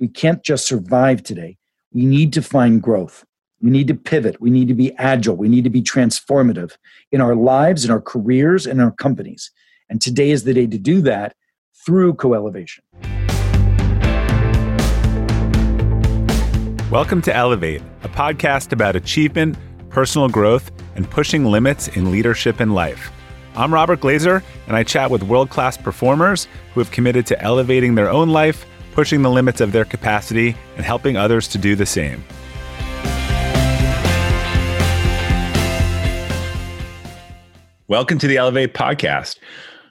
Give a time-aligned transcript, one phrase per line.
[0.00, 1.56] We can't just survive today.
[1.92, 3.24] We need to find growth.
[3.60, 4.40] We need to pivot.
[4.40, 5.34] We need to be agile.
[5.34, 6.76] We need to be transformative
[7.10, 9.50] in our lives, in our careers, and our companies.
[9.88, 11.34] And today is the day to do that
[11.84, 12.84] through co elevation.
[16.92, 19.58] Welcome to Elevate, a podcast about achievement,
[19.88, 23.10] personal growth, and pushing limits in leadership and life.
[23.56, 27.96] I'm Robert Glazer, and I chat with world class performers who have committed to elevating
[27.96, 28.64] their own life,
[28.98, 32.24] pushing the limits of their capacity, and helping others to do the same.
[37.86, 39.38] Welcome to the Elevate podcast.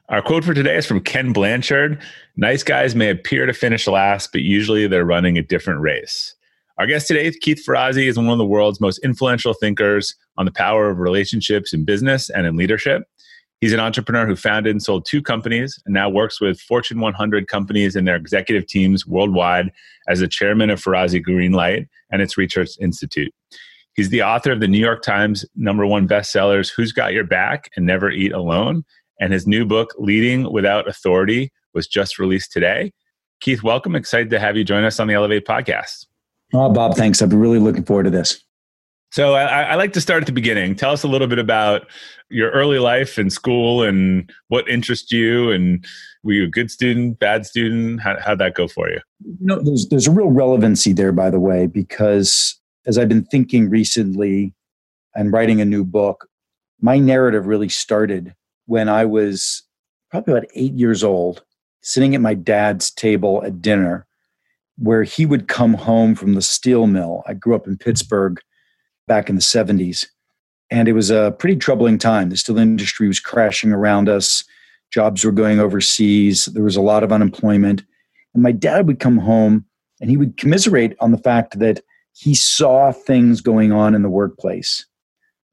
[0.09, 2.01] Our quote for today is from Ken Blanchard
[2.35, 6.35] Nice guys may appear to finish last, but usually they're running a different race.
[6.77, 10.51] Our guest today, Keith Ferrazzi, is one of the world's most influential thinkers on the
[10.51, 13.03] power of relationships in business and in leadership.
[13.59, 17.47] He's an entrepreneur who founded and sold two companies and now works with Fortune 100
[17.47, 19.71] companies and their executive teams worldwide
[20.07, 23.33] as the chairman of Ferrazzi Greenlight and its Research Institute.
[23.95, 27.71] He's the author of the New York Times number one bestsellers, Who's Got Your Back
[27.75, 28.83] and Never Eat Alone.
[29.19, 32.91] And his new book, Leading Without Authority, was just released today.
[33.41, 33.95] Keith, welcome.
[33.95, 36.05] Excited to have you join us on the Elevate podcast.
[36.53, 37.23] Oh, Bob, thanks.
[37.23, 38.43] I've been really looking forward to this.
[39.17, 40.75] So I, I, like to start at the beginning.
[40.75, 41.87] Tell us a little bit about
[42.29, 45.49] your early life in school and what interests you.
[45.49, 45.83] And
[46.21, 47.99] were you a good student, bad student?
[47.99, 48.99] How, how'd that go for you?
[49.25, 53.25] You know, there's there's a real relevancy there, by the way, because as I've been
[53.25, 54.53] thinking recently
[55.15, 56.27] and writing a new book,
[56.79, 58.35] my narrative really started
[58.67, 59.63] when I was
[60.11, 61.43] probably about eight years old,
[61.81, 64.05] sitting at my dad's table at dinner,
[64.77, 67.23] where he would come home from the steel mill.
[67.25, 68.39] I grew up in Pittsburgh
[69.07, 70.05] back in the 70s.
[70.69, 72.29] And it was a pretty troubling time.
[72.29, 74.43] The steel industry was crashing around us,
[74.91, 77.83] jobs were going overseas, there was a lot of unemployment.
[78.33, 79.65] And my dad would come home
[80.01, 81.81] and he would commiserate on the fact that
[82.13, 84.85] he saw things going on in the workplace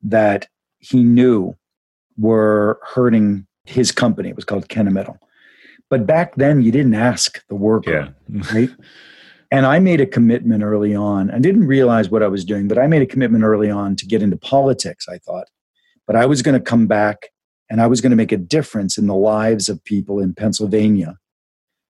[0.03, 1.55] that he knew
[2.19, 4.29] were hurting his company.
[4.29, 5.19] It was called Kennametal.
[5.91, 8.43] But back then, you didn't ask the worker, yeah.
[8.53, 8.71] right?
[9.55, 11.31] And I made a commitment early on.
[11.31, 14.05] I didn't realize what I was doing, but I made a commitment early on to
[14.05, 15.47] get into politics, I thought.
[16.09, 17.29] But I was going to come back
[17.71, 21.19] and I was going to make a difference in the lives of people in Pennsylvania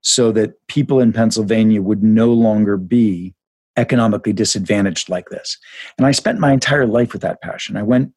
[0.02, 3.34] so that people in Pennsylvania would no longer be
[3.78, 5.56] economically disadvantaged like this.
[5.96, 7.78] And I spent my entire life with that passion.
[7.78, 8.12] I went,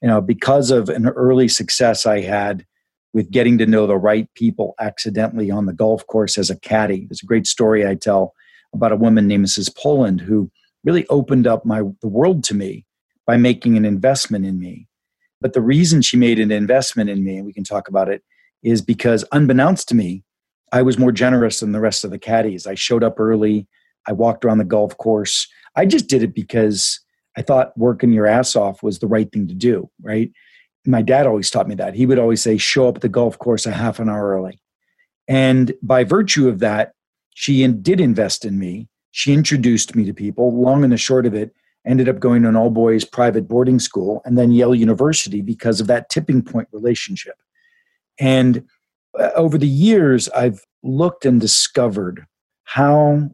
[0.00, 2.64] you know, because of an early success I had
[3.12, 7.06] with getting to know the right people accidentally on the golf course as a caddy.
[7.08, 8.34] There's a great story I tell
[8.74, 9.74] about a woman named Mrs.
[9.76, 10.50] Poland who
[10.84, 12.84] really opened up my the world to me
[13.26, 14.88] by making an investment in me.
[15.40, 18.22] But the reason she made an investment in me, and we can talk about it,
[18.62, 20.22] is because unbeknownst to me,
[20.72, 22.66] I was more generous than the rest of the caddies.
[22.66, 23.66] I showed up early.
[24.06, 25.48] I walked around the golf course.
[25.76, 27.00] I just did it because
[27.36, 30.30] I thought working your ass off was the right thing to do, right?
[30.86, 31.94] My dad always taught me that.
[31.94, 34.60] He would always say, show up at the golf course a half an hour early.
[35.28, 36.92] And by virtue of that,
[37.34, 38.88] she did invest in me.
[39.10, 40.60] She introduced me to people.
[40.60, 41.54] Long and the short of it,
[41.84, 45.80] ended up going to an all boys private boarding school and then Yale University because
[45.80, 47.34] of that tipping point relationship.
[48.18, 48.64] And
[49.18, 52.26] uh, over the years, I've looked and discovered
[52.64, 53.30] how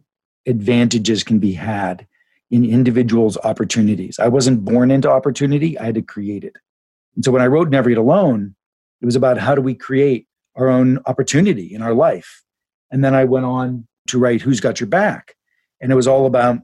[0.46, 2.06] advantages can be had
[2.50, 4.18] in individuals' opportunities.
[4.18, 6.56] I wasn't born into opportunity, I had to create it.
[7.14, 8.54] And so when I wrote Never Eat Alone,
[9.02, 10.26] it was about how do we create
[10.56, 12.42] our own opportunity in our life.
[12.90, 15.34] And then I went on to write Who's Got Your Back?
[15.80, 16.58] And it was all about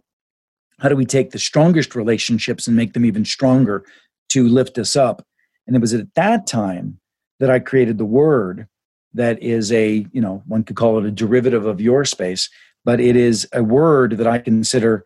[0.80, 3.84] how do we take the strongest relationships and make them even stronger
[4.30, 5.24] to lift us up.
[5.66, 6.98] And it was at that time
[7.40, 8.66] that I created the word
[9.14, 12.50] that is a, you know, one could call it a derivative of your space,
[12.84, 15.04] but it is a word that I consider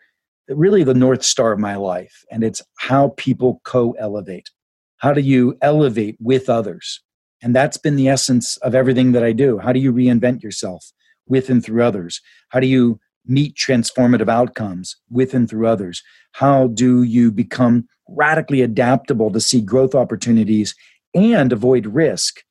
[0.49, 2.25] really the North Star of my life.
[2.31, 4.51] And it's how people co elevate.
[4.97, 7.01] How do you elevate with others?
[7.43, 9.59] And that's been the essence of everything that I do.
[9.59, 10.91] How do you reinvent yourself?
[11.29, 12.21] With and through others?
[12.51, 16.03] How do you meet transformative outcomes with and through others?
[16.33, 20.75] How do you become radically adaptable to see growth opportunities
[21.15, 22.43] and avoid risk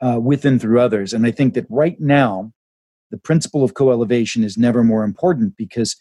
[0.00, 1.12] uh, with and through others?
[1.12, 2.52] And I think that right now,
[3.10, 5.96] the principle of co elevation is never more important because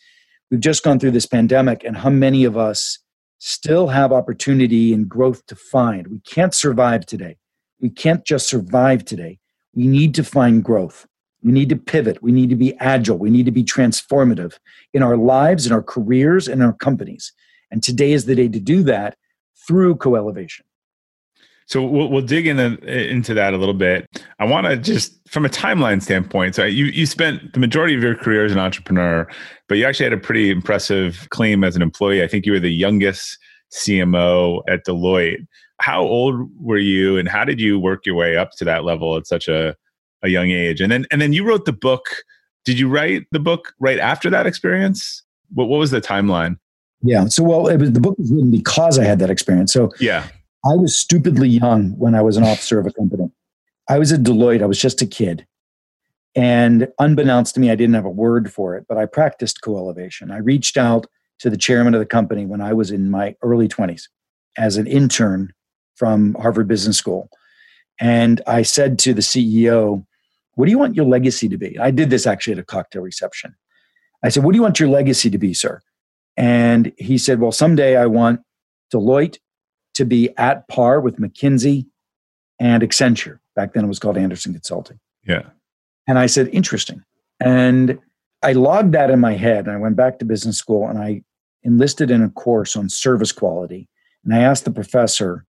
[0.50, 3.00] we've just gone through this pandemic, and how many of us
[3.38, 6.08] still have opportunity and growth to find?
[6.08, 7.38] We can't survive today.
[7.80, 9.38] We can't just survive today.
[9.76, 11.06] We need to find growth.
[11.46, 12.24] We need to pivot.
[12.24, 13.20] We need to be agile.
[13.20, 14.58] We need to be transformative
[14.96, 17.32] in our lives, in our careers, and our companies.
[17.70, 19.16] And today is the day to do that
[19.68, 20.66] through co elevation.
[21.68, 24.26] So we'll, we'll dig in a, into that a little bit.
[24.40, 26.56] I want to just from a timeline standpoint.
[26.56, 29.28] So you you spent the majority of your career as an entrepreneur,
[29.68, 32.24] but you actually had a pretty impressive claim as an employee.
[32.24, 33.38] I think you were the youngest
[33.72, 35.46] CMO at Deloitte.
[35.80, 39.16] How old were you, and how did you work your way up to that level
[39.16, 39.76] at such a
[40.26, 40.82] a young age?
[40.82, 42.24] And then and then you wrote the book.
[42.66, 45.24] Did you write the book right after that experience?
[45.54, 46.58] What what was the timeline?
[47.02, 47.28] Yeah.
[47.28, 49.72] So well, was, the book was written because I had that experience.
[49.72, 50.28] So yeah,
[50.66, 53.32] I was stupidly young when I was an officer of a company.
[53.88, 54.64] I was at Deloitte.
[54.64, 55.46] I was just a kid.
[56.36, 59.78] And unbeknownst to me, I didn't have a word for it, but I practiced co
[59.78, 60.32] elevation.
[60.32, 61.06] I reached out
[61.40, 64.04] to the chairman of the company when I was in my early 20s
[64.58, 65.54] as an intern
[65.96, 67.30] from Harvard Business School.
[68.00, 70.06] And I said to the CEO,
[70.56, 71.78] What do you want your legacy to be?
[71.80, 73.56] I did this actually at a cocktail reception.
[74.24, 75.82] I said, What do you want your legacy to be, sir?
[76.38, 78.42] And he said, Well, someday I want
[78.94, 79.38] Deloitte
[79.96, 81.86] to be at par with McKinsey
[82.60, 83.40] and Accenture.
[83.56, 85.00] Back then it was called Andersen Consulting.
[85.26, 85.44] Yeah.
[86.08, 87.04] And I said, Interesting.
[87.40, 88.00] And
[88.42, 91.24] I logged that in my head and I went back to business school and I
[91.64, 93.90] enlisted in a course on service quality.
[94.24, 95.46] And I asked the professor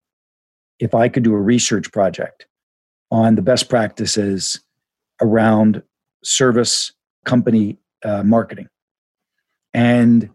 [0.80, 2.48] if I could do a research project
[3.12, 4.60] on the best practices
[5.22, 5.82] around
[6.24, 6.92] service
[7.26, 8.68] company uh, marketing.
[9.74, 10.30] And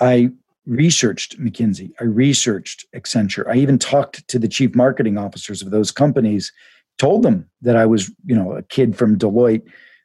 [0.00, 0.30] I
[0.66, 3.46] researched McKinsey, I researched Accenture.
[3.48, 6.52] I even talked to the chief marketing officers of those companies,
[6.98, 9.62] told them that I was, you know, a kid from Deloitte.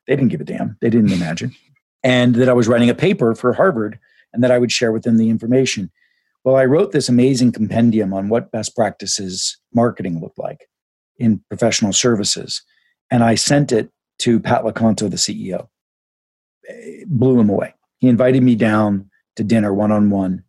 [0.07, 0.77] They didn't give a damn.
[0.81, 1.55] They didn't imagine.
[2.03, 3.99] And that I was writing a paper for Harvard
[4.33, 5.91] and that I would share with them the information.
[6.43, 10.67] Well, I wrote this amazing compendium on what best practices marketing looked like
[11.17, 12.63] in professional services.
[13.11, 15.67] And I sent it to Pat Loconto, the CEO.
[16.63, 17.73] It blew him away.
[17.99, 20.43] He invited me down to dinner one on one.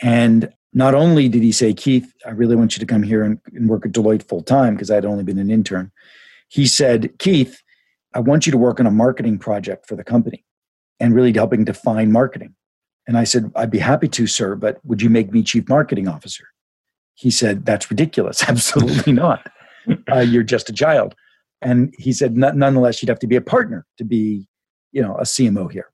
[0.00, 3.38] And not only did he say, Keith, I really want you to come here and,
[3.54, 5.90] and work at Deloitte full time because I'd only been an intern.
[6.48, 7.62] He said, Keith,
[8.14, 10.44] I want you to work on a marketing project for the company
[10.98, 12.54] and really helping define marketing.
[13.06, 16.06] And I said, I'd be happy to, sir, but would you make me chief marketing
[16.06, 16.44] officer?
[17.14, 18.42] He said, That's ridiculous.
[18.48, 19.50] Absolutely not.
[20.12, 21.14] Uh, you're just a child.
[21.62, 24.46] And he said, Nonetheless, you'd have to be a partner to be,
[24.92, 25.90] you know, a CMO here.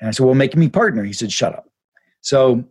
[0.00, 1.04] And I said, Well, make me partner.
[1.04, 1.68] He said, Shut up.
[2.20, 2.64] So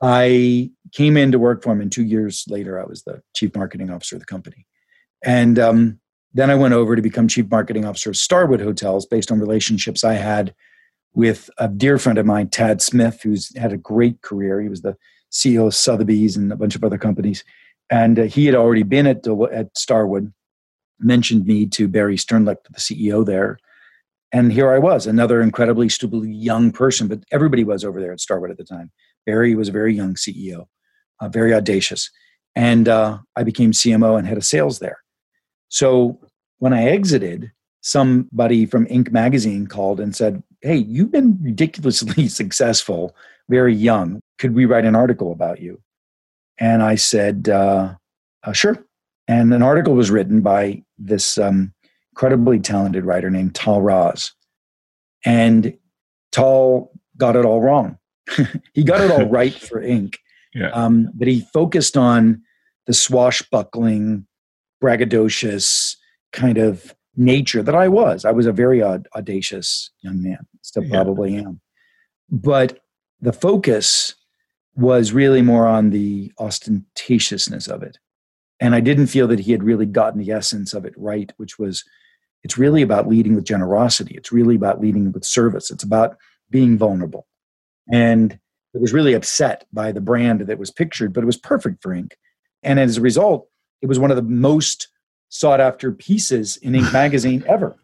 [0.00, 3.54] I came in to work for him, and two years later, I was the chief
[3.54, 4.66] marketing officer of the company.
[5.24, 6.00] And um,
[6.34, 10.02] then I went over to become chief marketing officer of Starwood Hotels based on relationships
[10.02, 10.54] I had
[11.14, 14.60] with a dear friend of mine, Tad Smith, who's had a great career.
[14.60, 14.96] He was the
[15.30, 17.44] CEO of Sotheby's and a bunch of other companies.
[17.90, 20.32] And uh, he had already been at, at Starwood,
[21.02, 23.58] mentioned me to Barry Sternlicht, the CEO there.
[24.32, 28.20] And here I was, another incredibly stupidly young person, but everybody was over there at
[28.20, 28.90] Starwood at the time.
[29.26, 30.66] Barry was a very young CEO,
[31.20, 32.10] uh, very audacious.
[32.54, 35.02] And uh, I became CMO and head of sales there.
[35.68, 36.18] So
[36.58, 37.52] when I exited,
[37.82, 39.10] somebody from Inc.
[39.10, 43.14] magazine called and said, Hey, you've been ridiculously successful,
[43.48, 44.20] very young.
[44.38, 45.80] Could we write an article about you?
[46.58, 47.94] And I said, uh,
[48.44, 48.78] uh, Sure.
[49.28, 51.72] And an article was written by this um,
[52.12, 54.32] incredibly talented writer named Tahl Raz.
[55.24, 55.76] And
[56.30, 57.98] Tahl got it all wrong.
[58.74, 60.16] he got it all right for Inc,
[60.54, 60.70] Yeah.
[60.70, 62.42] Um, but he focused on
[62.86, 64.26] the swashbuckling,
[64.82, 65.96] braggadocious
[66.32, 68.24] kind of nature that I was.
[68.24, 71.40] I was a very audacious young man, still probably yeah.
[71.40, 71.60] am.
[72.30, 72.80] But
[73.20, 74.14] the focus
[74.74, 77.98] was really more on the ostentatiousness of it.
[78.62, 81.58] And I didn't feel that he had really gotten the essence of it right, which
[81.58, 81.84] was
[82.44, 84.14] it's really about leading with generosity.
[84.14, 85.68] It's really about leading with service.
[85.68, 86.16] It's about
[86.48, 87.26] being vulnerable.
[87.92, 88.38] And
[88.72, 91.90] it was really upset by the brand that was pictured, but it was perfect for
[91.90, 92.12] Inc.
[92.62, 93.48] And as a result,
[93.80, 94.86] it was one of the most
[95.28, 97.74] sought after pieces in Inc magazine ever.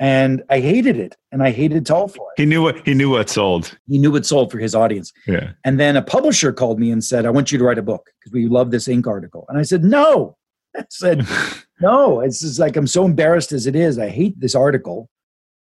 [0.00, 2.40] And I hated it, and I hated Tahl for it.
[2.40, 3.76] He knew what he knew what sold.
[3.86, 5.12] He knew what sold for his audience.
[5.26, 5.52] Yeah.
[5.62, 8.10] And then a publisher called me and said, "I want you to write a book
[8.18, 10.38] because we love this Inc article." And I said, "No."
[10.76, 11.26] I said,
[11.82, 13.98] "No." It's just like I'm so embarrassed as it is.
[13.98, 15.10] I hate this article.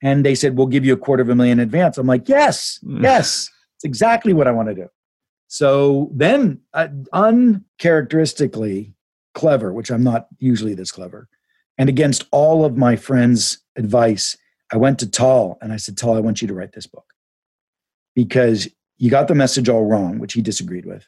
[0.03, 2.79] And they said, "We'll give you a quarter of a million advance." I'm like, "Yes,
[2.87, 4.89] yes." It's exactly what I want to do.
[5.47, 8.95] So then, uh, uncharacteristically
[9.35, 11.29] clever, which I'm not usually this clever,
[11.79, 14.37] and against all of my friends' advice,
[14.73, 17.15] I went to Tahl and I said, Tahl, I want you to write this book
[18.15, 18.69] because
[18.99, 21.07] you got the message all wrong, which he disagreed with,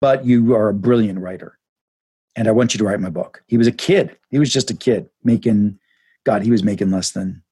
[0.00, 1.58] but you are a brilliant writer.
[2.36, 3.42] And I want you to write my book.
[3.48, 4.16] He was a kid.
[4.30, 5.78] He was just a kid making,
[6.24, 7.42] God, he was making less than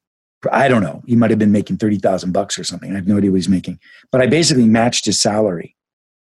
[0.53, 1.03] I don't know.
[1.07, 2.93] He might have been making thirty thousand bucks or something.
[2.93, 3.81] I have no idea what he's making.
[4.13, 5.75] But I basically matched his salary,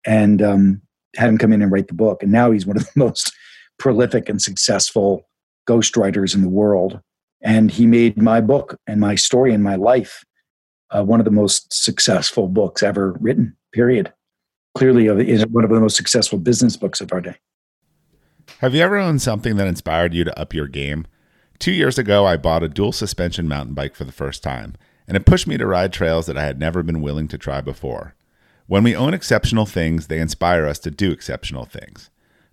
[0.06, 0.82] and um,
[1.16, 2.22] had him come in and write the book.
[2.22, 3.32] And now he's one of the most
[3.78, 5.27] prolific and successful
[5.68, 7.00] ghostwriters in the world.
[7.42, 10.24] And he made my book and my story and my life
[10.90, 14.12] uh, one of the most successful books ever written, period.
[14.74, 17.36] Clearly, is one of the most successful business books of our day.
[18.60, 21.06] Have you ever owned something that inspired you to up your game?
[21.58, 25.16] Two years ago, I bought a dual suspension mountain bike for the first time, and
[25.16, 28.14] it pushed me to ride trails that I had never been willing to try before.
[28.66, 32.10] When we own exceptional things, they inspire us to do exceptional things.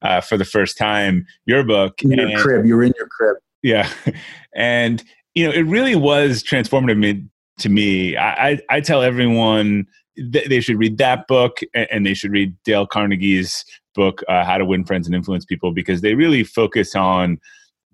[0.02, 1.26] uh, for the first time.
[1.46, 2.66] Your book in your and, crib.
[2.66, 3.36] You were in your crib.
[3.62, 3.90] Yeah,
[4.54, 5.02] and
[5.34, 8.16] you know it really was transformative to me.
[8.16, 12.32] I I, I tell everyone th- they should read that book and, and, they should
[12.32, 16.44] read Dale Carnegie's book uh, How to Win Friends and Influence People because they really
[16.44, 17.38] focus on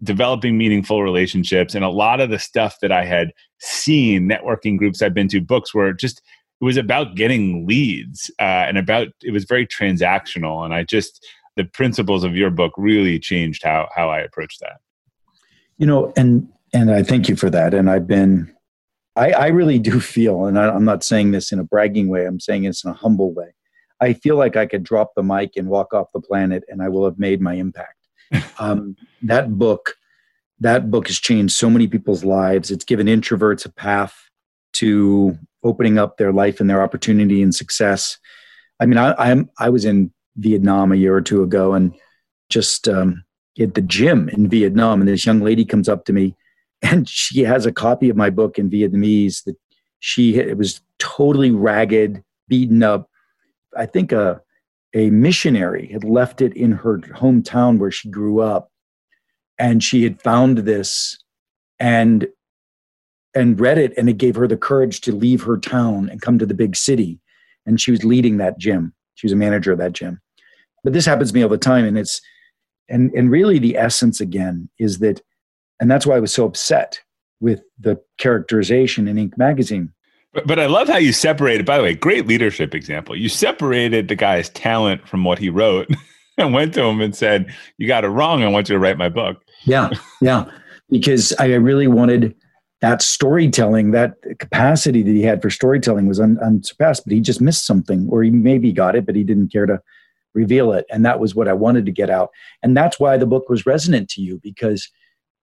[0.03, 1.75] developing meaningful relationships.
[1.75, 5.41] And a lot of the stuff that I had seen networking groups I've been to
[5.41, 6.21] books were just
[6.61, 10.65] it was about getting leads uh, and about it was very transactional.
[10.65, 11.25] And I just
[11.57, 14.79] the principles of your book really changed how how I approach that.
[15.79, 17.75] You know and and I thank you for that.
[17.75, 18.53] And I've been
[19.17, 22.27] I, I really do feel and I, I'm not saying this in a bragging way
[22.27, 23.55] I'm saying this in a humble way.
[24.01, 26.89] I feel like I could drop the mic and walk off the planet and I
[26.89, 28.04] will have made my impact
[28.59, 29.97] um, that book
[30.61, 32.71] that book has changed so many people's lives.
[32.71, 34.15] It's given introverts a path
[34.75, 38.19] to opening up their life and their opportunity and success.
[38.81, 41.95] I mean i i'm i was in vietnam a year or two ago and
[42.51, 43.23] just um,
[43.59, 46.35] at the gym in vietnam and this young lady comes up to me
[46.83, 49.57] and she has a copy of my book in vietnamese that
[50.01, 53.09] she it was totally ragged beaten up.
[53.77, 54.43] I think a
[54.95, 58.71] a missionary had left it in her hometown where she grew up.
[59.59, 61.19] And she had found this
[61.79, 62.27] and
[63.37, 66.39] and read it and it gave her the courage to leave her town and come
[66.39, 67.21] to the big city.
[67.67, 68.95] And she was leading that gym.
[69.15, 70.21] She was a manager of that gym.
[70.85, 72.21] But this happens to me all the time and it's
[72.89, 75.21] and and really the essence again is that
[75.81, 77.01] and that's why i was so upset
[77.41, 79.37] with the characterization in inc.
[79.39, 79.93] magazine
[80.35, 83.17] but, but I love how you separated, by the way, great leadership example.
[83.17, 85.89] You separated the guy's talent from what he wrote
[86.39, 88.43] and went to him and said, You got it wrong.
[88.43, 89.43] I want you to write my book.
[89.65, 89.91] Yeah.
[90.21, 90.47] Yeah.
[90.91, 92.35] because I really wanted
[92.81, 97.41] that storytelling, that capacity that he had for storytelling was un, unsurpassed, but he just
[97.41, 99.81] missed something, or he maybe got it, but he didn't care to
[100.35, 100.85] reveal it.
[100.91, 102.31] And that was what I wanted to get out.
[102.63, 104.91] And that's why the book was resonant to you because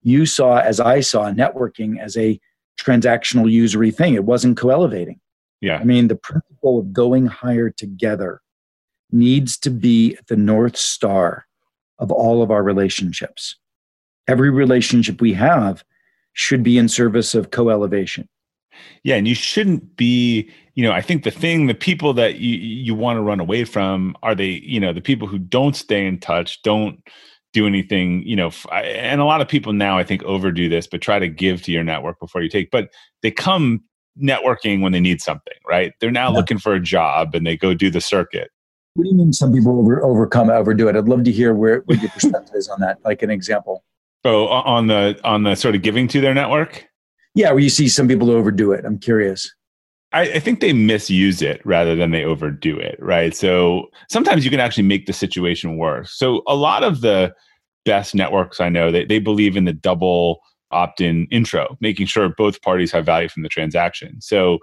[0.04, 2.40] you saw, as I saw, networking as a
[2.80, 4.13] transactional usury thing.
[4.13, 5.20] It wasn't co-elevating.
[5.62, 5.78] Yeah.
[5.78, 8.42] I mean, the principle of going higher together
[9.12, 11.46] needs to be the north star
[12.00, 13.56] of all of our relationships.
[14.28, 15.84] Every relationship we have
[16.34, 18.28] should be in service of co-elevation.
[19.04, 22.58] Yeah, and you shouldn't be, you know, I think the thing, the people that you
[22.58, 26.08] you want to run away from are they, you know, the people who don't stay
[26.08, 27.06] in touch, don't
[27.53, 31.01] do anything, you know, and a lot of people now I think overdo this, but
[31.01, 32.72] try to give to your network before you take.
[32.72, 32.89] But
[33.22, 33.84] they come
[34.22, 35.93] networking when they need something, right?
[36.00, 36.38] They're now yeah.
[36.38, 38.51] looking for a job and they go do the circuit.
[38.93, 40.96] What do you mean some people over, overcome overdo it?
[40.96, 43.84] I'd love to hear where what your perspective is on that, like an example.
[44.24, 46.86] Oh, on the on the sort of giving to their network?
[47.34, 48.86] Yeah, where you see some people overdo it.
[48.86, 49.51] I'm curious.
[50.13, 53.36] I, I, think they misuse it rather than they overdo it, right?
[53.36, 56.12] So sometimes you can actually make the situation worse.
[56.12, 57.34] So a lot of the
[57.86, 60.41] best networks I know, they, they believe in the double
[60.72, 64.20] opt-in intro, making sure both parties have value from the transaction.
[64.22, 64.60] So,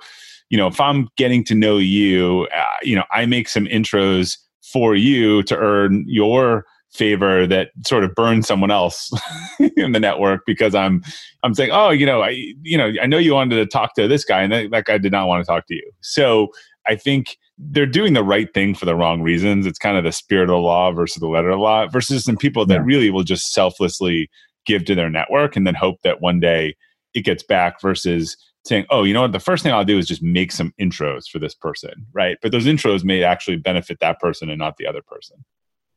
[0.51, 4.39] you know, if I'm getting to know you, uh, you know, I make some intros
[4.63, 9.11] for you to earn your favor that sort of burns someone else
[9.77, 11.03] in the network because I'm
[11.43, 12.31] I'm saying, oh, you know, I
[12.63, 14.99] you know, I know you wanted to talk to this guy, and that, that guy
[14.99, 15.91] did not want to talk to you.
[16.01, 16.49] So
[16.87, 19.67] I think they're doing the right thing for the wrong reasons.
[19.67, 22.25] It's kind of the spirit of the law versus the letter of the law versus
[22.25, 22.85] some people that yeah.
[22.85, 24.31] really will just selflessly
[24.65, 26.77] give to their network and then hope that one day
[27.15, 30.07] it gets back versus saying, oh, you know what, the first thing I'll do is
[30.07, 32.37] just make some intros for this person, right?
[32.43, 35.45] But those intros may actually benefit that person and not the other person.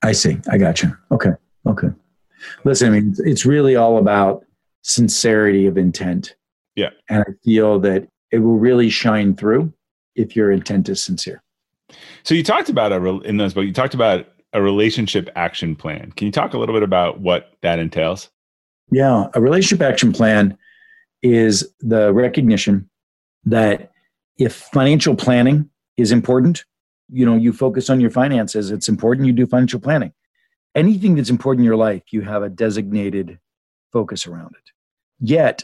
[0.03, 0.37] I see.
[0.51, 0.95] I got you.
[1.11, 1.31] Okay.
[1.65, 1.89] Okay.
[2.63, 4.43] Listen, I mean, it's really all about
[4.81, 6.35] sincerity of intent.
[6.75, 6.89] Yeah.
[7.09, 9.71] And I feel that it will really shine through
[10.15, 11.43] if your intent is sincere.
[12.23, 16.11] So you talked about a in those but you talked about a relationship action plan.
[16.13, 18.29] Can you talk a little bit about what that entails?
[18.91, 20.57] Yeah, a relationship action plan
[21.21, 22.89] is the recognition
[23.45, 23.91] that
[24.37, 26.65] if financial planning is important,
[27.11, 30.13] you know you focus on your finances it's important you do financial planning.
[30.73, 33.39] Anything that's important in your life you have a designated
[33.91, 34.71] focus around it.
[35.19, 35.63] Yet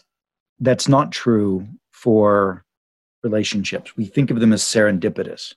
[0.59, 2.65] that's not true for
[3.23, 3.95] relationships.
[3.95, 5.55] We think of them as serendipitous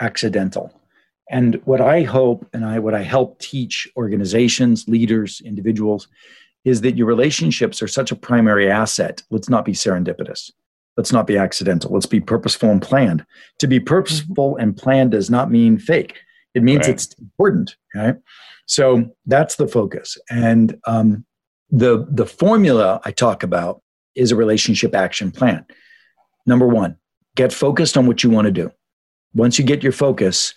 [0.00, 0.72] accidental.
[1.30, 6.08] And what i hope and i what i help teach organizations leaders individuals
[6.64, 9.22] is that your relationships are such a primary asset.
[9.30, 10.50] Let's not be serendipitous
[10.98, 11.92] Let's not be accidental.
[11.92, 13.24] Let's be purposeful and planned.
[13.60, 16.16] To be purposeful and planned does not mean fake.
[16.54, 16.94] It means right.
[16.94, 18.16] it's important, right?
[18.66, 20.18] So that's the focus.
[20.28, 21.24] And um,
[21.70, 23.80] the the formula I talk about
[24.16, 25.64] is a relationship action plan.
[26.46, 26.96] Number one,
[27.36, 28.72] get focused on what you want to do.
[29.34, 30.52] Once you get your focus,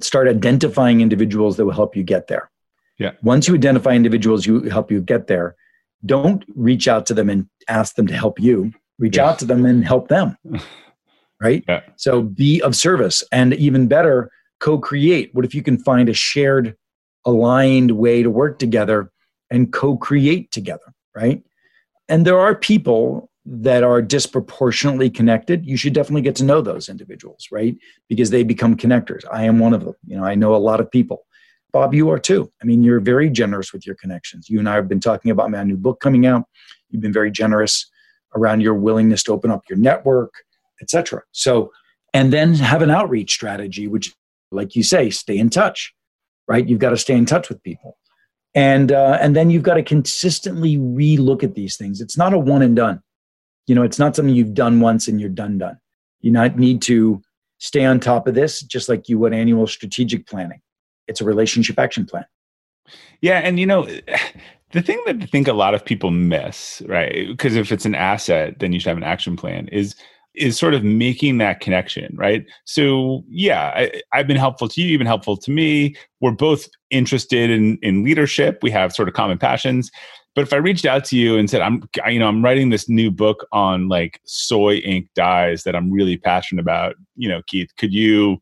[0.00, 2.50] start identifying individuals that will help you get there.
[2.98, 3.10] Yeah.
[3.22, 5.54] Once you identify individuals who help you get there,
[6.06, 9.66] don't reach out to them and ask them to help you reach out to them
[9.66, 10.36] and help them
[11.42, 11.64] right?
[11.68, 11.80] Yeah.
[11.96, 13.22] so be of service.
[13.32, 15.34] And even better co-create.
[15.34, 16.76] What if you can find a shared
[17.26, 19.10] aligned way to work together
[19.50, 21.42] and co-create together right?
[22.08, 25.66] And there are people that are disproportionately connected.
[25.66, 27.76] You should definitely get to know those individuals right?
[28.08, 29.24] Because they become connectors.
[29.30, 29.94] I am one of them.
[30.06, 31.26] You know i know a lot of people.
[31.72, 32.50] Bob you are too.
[32.62, 34.48] I mean you're very generous with your connections.
[34.48, 36.44] You and i have been talking about my new book coming out.
[36.88, 37.90] You've been very generous
[38.34, 40.32] around your willingness to open up your network,
[40.80, 41.22] etc.
[41.32, 41.72] So,
[42.14, 44.14] and then have an outreach strategy, which,
[44.50, 45.94] like you say, stay in touch,
[46.48, 46.68] right?
[46.68, 47.96] You've got to stay in touch with people,
[48.54, 52.00] and uh, and then you've got to consistently relook at these things.
[52.00, 53.02] It's not a one and done.
[53.66, 55.78] You know, it's not something you've done once and you're done done.
[56.20, 57.22] You not need to
[57.58, 60.60] stay on top of this, just like you would annual strategic planning.
[61.06, 62.24] It's a relationship action plan.
[63.20, 63.88] Yeah, and you know,
[64.72, 67.28] the thing that I think a lot of people miss, right?
[67.28, 69.68] Because if it's an asset, then you should have an action plan.
[69.68, 69.94] Is
[70.34, 72.46] is sort of making that connection, right?
[72.64, 73.72] So yeah,
[74.12, 75.94] I, have been helpful to you, you've been helpful to me.
[76.20, 78.60] We're both interested in in leadership.
[78.62, 79.90] We have sort of common passions.
[80.34, 82.88] But if I reached out to you and said, I'm you know, I'm writing this
[82.88, 87.70] new book on like soy ink dyes that I'm really passionate about, you know, Keith,
[87.76, 88.38] could you,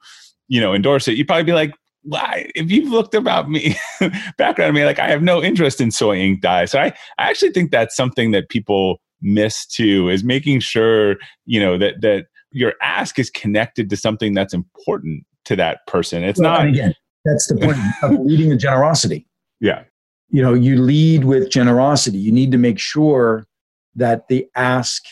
[0.46, 1.16] you know, endorse it?
[1.16, 3.76] You'd probably be like, if you've looked about me
[4.38, 6.64] background me like i have no interest in soy ink dye.
[6.64, 6.86] So I,
[7.18, 12.00] I actually think that's something that people miss too is making sure you know that
[12.00, 16.24] that your ask is connected to something that's important to that person.
[16.24, 19.26] It's well, not again that's the point of leading with generosity.
[19.60, 19.84] Yeah.
[20.30, 22.18] You know you lead with generosity.
[22.18, 23.46] You need to make sure
[23.94, 25.02] that the ask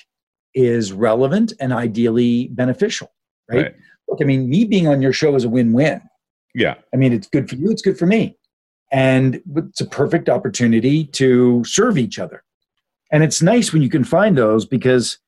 [0.55, 3.12] is relevant and ideally beneficial
[3.51, 3.74] right, right.
[4.09, 6.01] look i mean me being on your show is a win-win
[6.59, 6.75] yeah.
[6.92, 8.37] I mean, it's good for you, it's good for me.
[8.90, 12.42] And it's a perfect opportunity to serve each other.
[13.12, 15.18] And it's nice when you can find those because,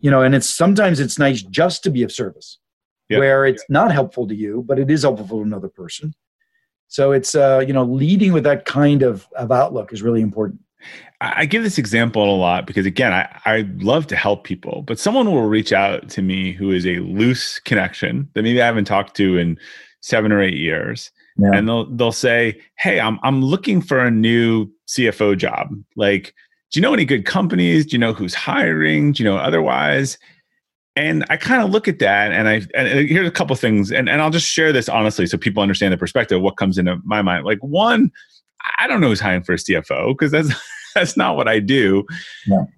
[0.00, 2.58] you know, and it's sometimes it's nice just to be of service
[3.08, 3.18] yeah.
[3.18, 6.14] where it's not helpful to you, but it is helpful to another person.
[6.88, 10.60] So it's, uh, you know, leading with that kind of, of outlook is really important.
[11.20, 14.98] I give this example a lot because again, I, I love to help people, but
[14.98, 18.84] someone will reach out to me who is a loose connection that maybe I haven't
[18.84, 19.58] talked to in
[20.00, 21.10] seven or eight years.
[21.36, 21.50] Yeah.
[21.54, 25.68] And they'll they'll say, Hey, I'm I'm looking for a new CFO job.
[25.96, 26.34] Like,
[26.70, 27.86] do you know any good companies?
[27.86, 29.12] Do you know who's hiring?
[29.12, 30.18] Do you know otherwise?
[30.96, 34.08] And I kind of look at that and I and here's a couple things, and,
[34.08, 36.98] and I'll just share this honestly so people understand the perspective of what comes into
[37.04, 37.44] my mind.
[37.44, 38.10] Like one,
[38.78, 40.50] I don't know who's hiring for a CFO because that's
[40.94, 42.04] that's not what I do.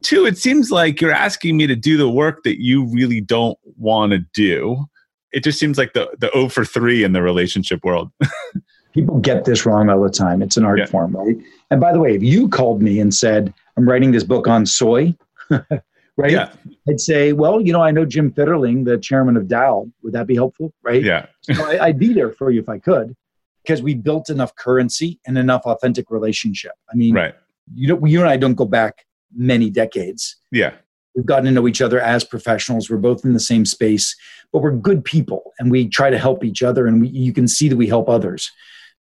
[0.02, 3.58] Two, it seems like you're asking me to do the work that you really don't
[3.78, 4.84] want to do.
[5.32, 8.10] It just seems like the the O for three in the relationship world.
[8.92, 10.42] People get this wrong all the time.
[10.42, 10.86] It's an art yeah.
[10.86, 11.36] form, right?
[11.70, 14.66] And by the way, if you called me and said, I'm writing this book on
[14.66, 15.14] soy,
[15.50, 16.32] right?
[16.32, 16.52] Yeah.
[16.88, 19.88] I'd say, well, you know, I know Jim Fitterling, the chairman of Dow.
[20.02, 20.74] Would that be helpful?
[20.82, 21.04] Right?
[21.04, 21.26] Yeah.
[21.42, 23.14] so I, I'd be there for you if I could
[23.62, 26.72] because we built enough currency and enough authentic relationship.
[26.92, 27.34] I mean, right
[27.74, 30.36] you know, you and I don't go back many decades.
[30.50, 30.74] Yeah.
[31.14, 32.88] We've gotten to know each other as professionals.
[32.88, 34.16] We're both in the same space,
[34.52, 37.48] but we're good people and we try to help each other and we, you can
[37.48, 38.50] see that we help others.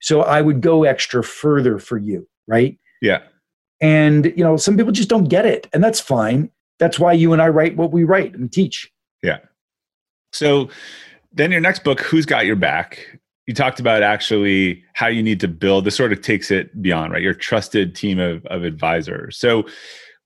[0.01, 2.77] So I would go extra further for you, right?
[3.01, 3.21] Yeah.
[3.81, 6.51] And, you know, some people just don't get it and that's fine.
[6.79, 8.91] That's why you and I write what we write and teach.
[9.23, 9.39] Yeah.
[10.31, 10.69] So
[11.33, 13.19] then your next book, Who's Got Your Back?
[13.47, 17.13] you talked about actually how you need to build this sort of takes it beyond
[17.13, 19.65] right your trusted team of, of advisors so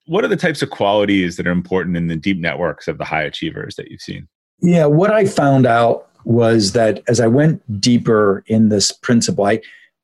[0.10, 3.06] what are the types of qualities that are important in the deep networks of the
[3.06, 4.28] high achievers that you've seen
[4.62, 9.60] yeah what i found out was that as i went deeper in this principle i,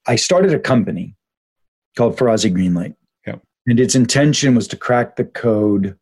[0.07, 1.15] I started a company
[1.97, 3.41] called Ferrazzi Greenlight yep.
[3.67, 5.97] and its intention was to crack the code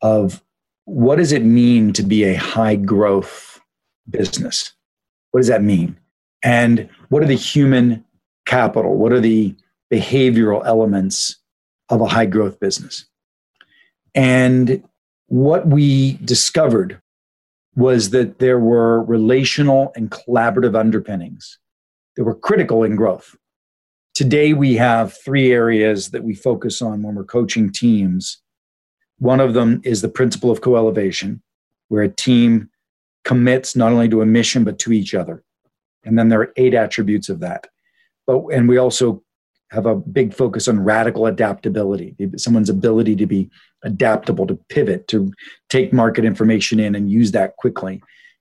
[0.00, 0.42] of
[0.86, 3.60] what does it mean to be a high growth
[4.10, 4.72] business
[5.30, 5.98] what does that mean
[6.44, 8.04] and what are the human
[8.44, 8.96] capital?
[8.96, 9.56] What are the
[9.92, 11.36] behavioral elements
[11.88, 13.06] of a high growth business?
[14.14, 14.82] And
[15.26, 17.00] what we discovered
[17.76, 21.58] was that there were relational and collaborative underpinnings
[22.16, 23.34] that were critical in growth.
[24.14, 28.40] Today, we have three areas that we focus on when we're coaching teams.
[29.18, 31.42] One of them is the principle of co elevation,
[31.88, 32.70] where a team
[33.24, 35.42] commits not only to a mission, but to each other.
[36.04, 37.66] And then there are eight attributes of that.
[38.26, 39.23] But and we also
[39.74, 43.50] have a big focus on radical adaptability, someone's ability to be
[43.82, 45.32] adaptable, to pivot, to
[45.68, 48.00] take market information in and use that quickly.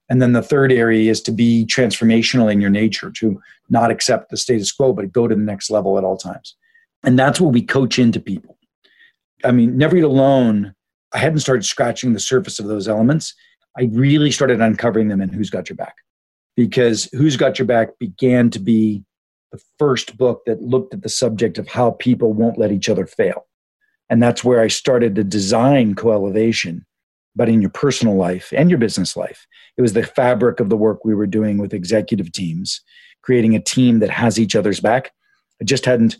[0.09, 4.29] And then the third area is to be transformational in your nature, to not accept
[4.29, 6.55] the status quo, but go to the next level at all times.
[7.03, 8.57] And that's what we coach into people.
[9.43, 10.73] I mean, Never Eat Alone,
[11.13, 13.33] I hadn't started scratching the surface of those elements.
[13.77, 15.95] I really started uncovering them in Who's Got Your Back
[16.55, 19.03] because Who's Got Your Back began to be
[19.53, 23.05] the first book that looked at the subject of how people won't let each other
[23.05, 23.45] fail.
[24.09, 26.85] And that's where I started to design co elevation,
[27.35, 29.45] but in your personal life and your business life.
[29.77, 32.81] It was the fabric of the work we were doing with executive teams,
[33.21, 35.11] creating a team that has each other's back.
[35.61, 36.17] I just hadn't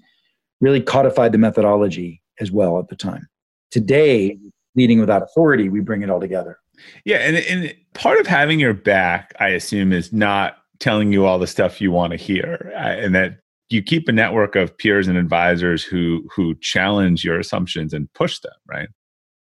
[0.62, 3.28] really codified the methodology as well at the time.
[3.72, 4.38] Today,
[4.76, 6.60] leading without authority, we bring it all together.
[7.04, 11.40] Yeah, and and part of having your back, I assume, is not telling you all
[11.40, 15.08] the stuff you want to hear, uh, and that you keep a network of peers
[15.08, 18.90] and advisors who who challenge your assumptions and push them, right?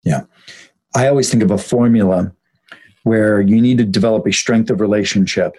[0.04, 0.22] Yeah,
[0.96, 2.32] I always think of a formula
[3.04, 5.58] where you need to develop a strength of relationship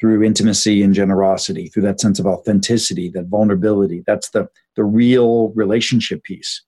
[0.00, 4.02] through intimacy and generosity, through that sense of authenticity, that vulnerability.
[4.06, 6.62] That's the the real relationship piece.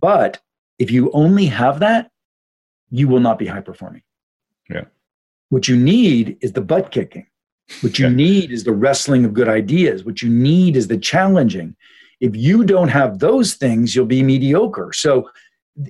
[0.00, 0.40] But
[0.78, 2.10] if you only have that,
[2.90, 4.02] you will not be high performing.
[4.70, 4.84] Yeah.
[5.50, 7.26] What you need is the butt kicking.
[7.82, 8.14] What you yeah.
[8.14, 10.04] need is the wrestling of good ideas.
[10.04, 11.76] What you need is the challenging.
[12.20, 14.92] If you don't have those things, you'll be mediocre.
[14.92, 15.28] So,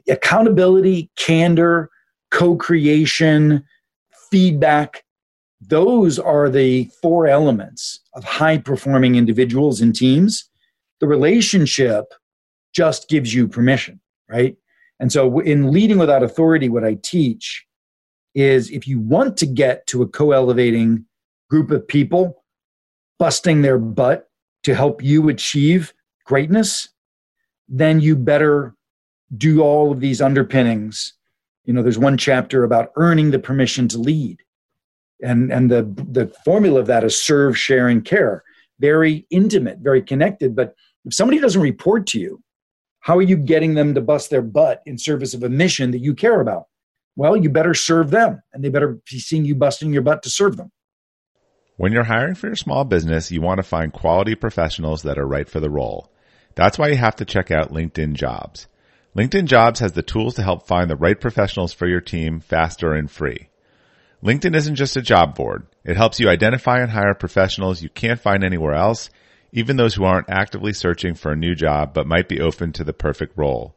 [0.08, 1.90] accountability, candor,
[2.30, 3.64] co creation,
[4.30, 5.04] feedback,
[5.60, 10.48] those are the four elements of high performing individuals and teams.
[11.00, 12.04] The relationship
[12.74, 14.56] just gives you permission, right?
[15.00, 17.66] And so, in leading without authority, what I teach
[18.34, 21.04] is if you want to get to a co elevating
[21.48, 22.44] group of people,
[23.18, 24.28] busting their butt
[24.62, 25.92] to help you achieve
[26.24, 26.88] greatness,
[27.68, 28.74] then you better
[29.36, 31.14] do all of these underpinnings.
[31.64, 34.38] You know, there's one chapter about earning the permission to lead.
[35.22, 38.42] And, and the, the formula of that is serve, share, and care.
[38.80, 40.56] Very intimate, very connected.
[40.56, 42.42] But if somebody doesn't report to you,
[43.00, 46.00] how are you getting them to bust their butt in service of a mission that
[46.00, 46.64] you care about?
[47.20, 50.30] Well, you better serve them, and they better be seeing you busting your butt to
[50.30, 50.72] serve them.
[51.76, 55.26] When you're hiring for your small business, you want to find quality professionals that are
[55.26, 56.10] right for the role.
[56.54, 58.68] That's why you have to check out LinkedIn Jobs.
[59.14, 62.94] LinkedIn Jobs has the tools to help find the right professionals for your team faster
[62.94, 63.50] and free.
[64.24, 65.66] LinkedIn isn't just a job board.
[65.84, 69.10] It helps you identify and hire professionals you can't find anywhere else,
[69.52, 72.82] even those who aren't actively searching for a new job but might be open to
[72.82, 73.76] the perfect role.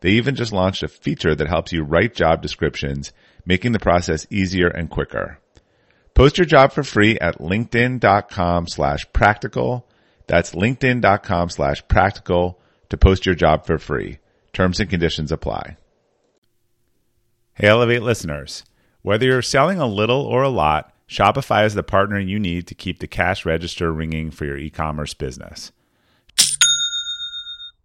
[0.00, 3.12] They even just launched a feature that helps you write job descriptions,
[3.44, 5.38] making the process easier and quicker.
[6.14, 9.88] Post your job for free at linkedin.com slash practical.
[10.26, 14.18] That's linkedin.com slash practical to post your job for free.
[14.52, 15.76] Terms and conditions apply.
[17.54, 18.64] Hey, Elevate listeners.
[19.02, 22.74] Whether you're selling a little or a lot, Shopify is the partner you need to
[22.74, 25.72] keep the cash register ringing for your e commerce business.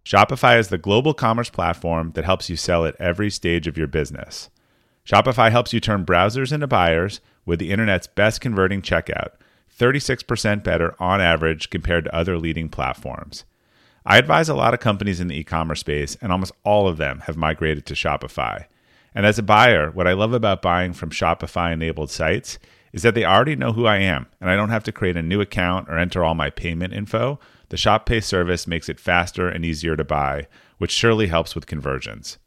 [0.04, 3.86] Shopify is the global commerce platform that helps you sell at every stage of your
[3.86, 4.50] business.
[5.06, 9.30] Shopify helps you turn browsers into buyers with the internet's best converting checkout,
[9.78, 13.44] 36% better on average compared to other leading platforms.
[14.04, 16.98] I advise a lot of companies in the e commerce space, and almost all of
[16.98, 18.66] them have migrated to Shopify.
[19.14, 22.58] And as a buyer, what I love about buying from Shopify enabled sites
[22.92, 25.22] is that they already know who I am, and I don't have to create a
[25.22, 27.40] new account or enter all my payment info.
[27.74, 30.46] The Shop Pay service makes it faster and easier to buy,
[30.78, 32.38] which surely helps with conversions.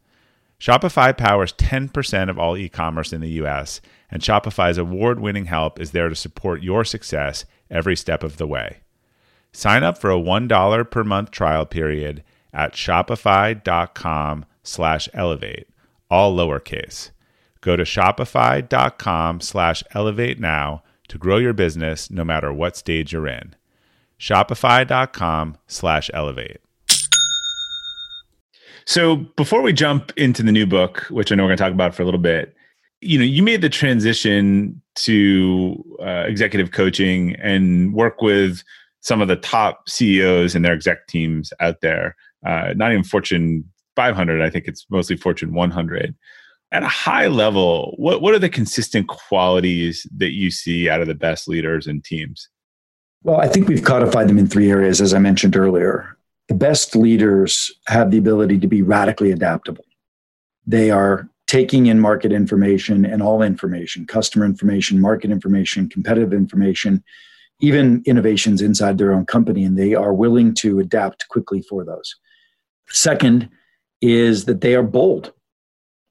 [0.58, 5.82] Shopify powers 10% of all e commerce in the US, and Shopify's award winning help
[5.82, 8.78] is there to support your success every step of the way.
[9.52, 15.68] Sign up for a $1 per month trial period at shopify.com slash elevate
[16.10, 17.12] all lowercase.
[17.60, 23.28] Go to shopify.com slash elevate now to grow your business no matter what stage you're
[23.28, 23.57] in.
[24.19, 26.58] Shopify.com slash elevate.
[28.86, 31.73] So before we jump into the new book, which I know we're going to talk
[31.73, 32.56] about for a little bit,
[33.01, 38.63] you know, you made the transition to uh, executive coaching and work with
[39.01, 42.15] some of the top CEOs and their exec teams out there.
[42.45, 44.41] Uh, not even Fortune 500.
[44.41, 46.15] I think it's mostly Fortune 100.
[46.71, 51.08] At a high level, what, what are the consistent qualities that you see out of
[51.08, 52.49] the best leaders and teams?
[53.23, 56.17] Well, I think we've codified them in three areas, as I mentioned earlier.
[56.47, 59.84] The best leaders have the ability to be radically adaptable.
[60.65, 67.03] They are taking in market information and all information customer information, market information, competitive information,
[67.60, 72.15] even innovations inside their own company, and they are willing to adapt quickly for those.
[72.89, 73.49] Second,
[74.01, 75.34] is that they are bold.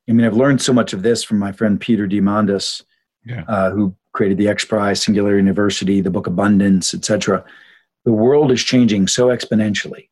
[0.09, 2.83] I mean, I've learned so much of this from my friend Peter Diamandis,
[3.25, 3.45] yeah.
[3.49, 7.45] uh, who created the X Prize, Singularity University, the book Abundance, etc.
[8.05, 10.09] The world is changing so exponentially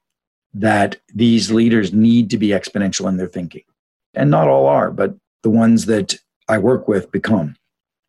[0.53, 3.65] that these leaders need to be exponential in their thinking.
[4.13, 6.17] And not all are, but the ones that
[6.49, 7.57] I work with become.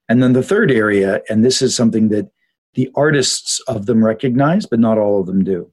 [0.10, 2.30] And then the third area, and this is something that
[2.76, 5.72] the artists of them recognize, but not all of them do,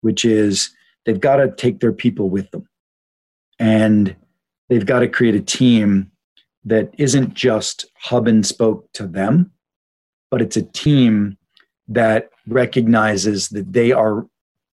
[0.00, 0.70] which is
[1.04, 2.66] they've got to take their people with them
[3.58, 4.14] and
[4.68, 6.10] they've got to create a team
[6.64, 9.50] that isn't just hub and spoke to them
[10.30, 11.36] but it's a team
[11.88, 14.26] that recognizes that they are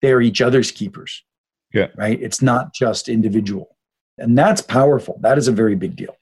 [0.02, 1.24] they're each other's keepers.
[1.72, 1.88] Yeah.
[1.96, 2.20] Right?
[2.20, 3.76] It's not just individual.
[4.18, 5.18] And that's powerful.
[5.20, 6.16] That is a very big deal.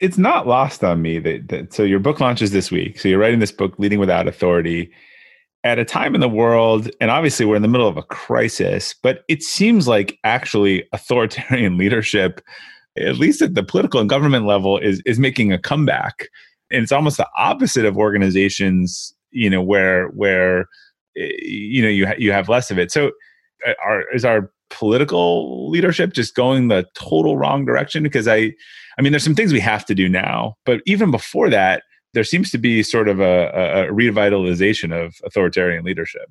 [0.00, 2.98] It's not lost on me that, that so your book launches this week.
[2.98, 4.90] So you're writing this book leading without authority.
[5.64, 8.96] At a time in the world, and obviously we're in the middle of a crisis,
[9.00, 12.40] but it seems like actually authoritarian leadership,
[12.98, 16.28] at least at the political and government level, is is making a comeback.
[16.72, 20.66] And it's almost the opposite of organizations, you know, where where
[21.16, 22.90] eh, you know you ha- you have less of it.
[22.90, 23.12] So,
[23.84, 28.02] are, is our political leadership just going the total wrong direction?
[28.02, 28.52] Because I,
[28.98, 31.82] I mean, there's some things we have to do now, but even before that,
[32.14, 36.30] there seems to be sort of a, a revitalization of authoritarian leadership.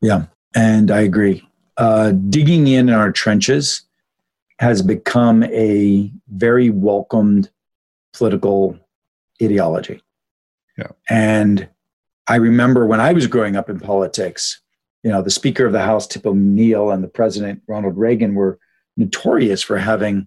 [0.00, 1.46] Yeah, and I agree.
[1.76, 3.82] Uh, digging in our trenches
[4.58, 7.50] has become a very welcomed
[8.12, 8.78] political
[9.42, 10.02] ideology.
[10.76, 10.88] Yeah.
[11.08, 11.68] And
[12.28, 14.60] I remember when I was growing up in politics,
[15.02, 18.58] you know, the Speaker of the House, Tip O'Neill, and the President, Ronald Reagan, were
[18.96, 20.26] notorious for having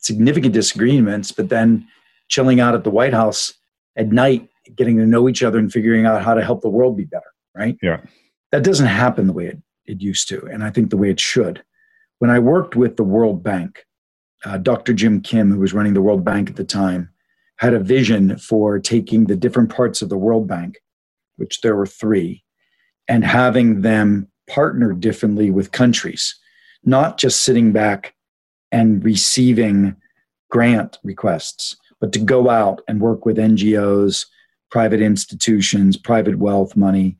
[0.00, 1.86] significant disagreements, but then
[2.28, 3.54] chilling out at the White House
[3.96, 6.96] at night getting to know each other and figuring out how to help the world
[6.96, 8.00] be better right yeah
[8.50, 11.20] that doesn't happen the way it, it used to and i think the way it
[11.20, 11.62] should
[12.18, 13.84] when I worked with the World Bank,
[14.44, 14.92] uh, Dr.
[14.92, 17.10] Jim Kim, who was running the World Bank at the time,
[17.58, 20.78] had a vision for taking the different parts of the World Bank,
[21.36, 22.44] which there were three,
[23.08, 26.34] and having them partner differently with countries,
[26.84, 28.14] not just sitting back
[28.72, 29.96] and receiving
[30.50, 34.26] grant requests, but to go out and work with NGOs,
[34.70, 37.16] private institutions, private wealth money,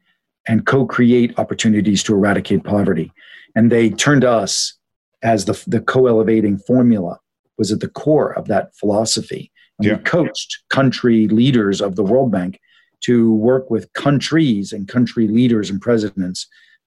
[0.46, 3.12] and co create opportunities to eradicate poverty.
[3.54, 4.74] And they turned to us
[5.22, 7.18] as the, the co elevating formula
[7.58, 9.50] was at the core of that philosophy.
[9.80, 9.96] Yeah.
[9.96, 12.60] we coached country leaders of the World Bank
[13.02, 16.46] to work with countries and country leaders and presidents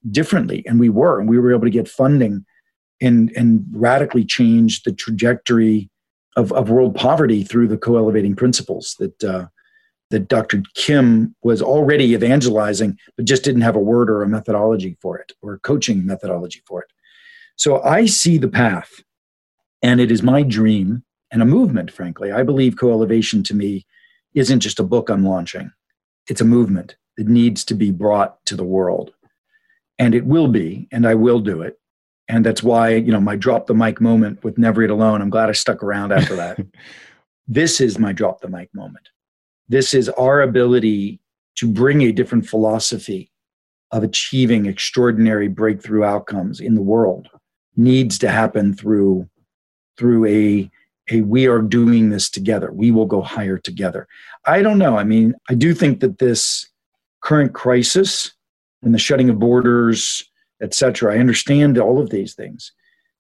[0.10, 0.63] differently.
[0.65, 2.45] And we were, and we were able to get funding
[3.02, 5.89] and, and radically change the trajectory
[6.36, 9.47] of, of world poverty through the co-elevating principles that uh,
[10.10, 10.63] that Dr.
[10.73, 15.34] Kim was already evangelizing, but just didn't have a word or a methodology for it
[15.41, 16.89] or a coaching methodology for it.
[17.56, 18.89] So I see the path,
[19.84, 22.32] and it is my dream and a movement, frankly.
[22.32, 23.86] I believe co elevation to me
[24.34, 25.72] isn't just a book I'm launching,
[26.28, 29.12] it's a movement that needs to be brought to the world.
[29.98, 31.78] And it will be, and I will do it.
[32.30, 35.30] And that's why, you know, my drop the mic moment with Never Eat Alone, I'm
[35.30, 36.60] glad I stuck around after that.
[37.48, 39.10] this is my drop the mic moment.
[39.68, 41.20] This is our ability
[41.56, 43.32] to bring a different philosophy
[43.92, 47.28] of achieving extraordinary breakthrough outcomes in the world
[47.76, 49.28] needs to happen through
[49.98, 50.70] through a
[51.12, 52.72] a we are doing this together.
[52.72, 54.08] We will go higher together.
[54.45, 54.98] I don't know.
[54.98, 56.67] I mean, I do think that this
[57.22, 58.32] current crisis
[58.82, 60.24] and the shutting of borders,
[60.62, 61.13] etc.
[61.15, 62.72] I understand all of these things.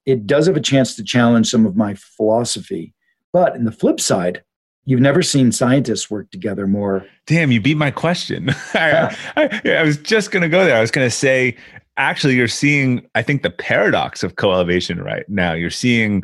[0.05, 2.93] It does have a chance to challenge some of my philosophy.
[3.31, 4.43] But in the flip side,
[4.85, 7.05] you've never seen scientists work together more.
[7.27, 8.49] Damn, you beat my question.
[8.73, 10.77] I, I, I was just going to go there.
[10.77, 11.55] I was going to say,
[11.97, 15.53] actually, you're seeing, I think, the paradox of co elevation right now.
[15.53, 16.23] You're seeing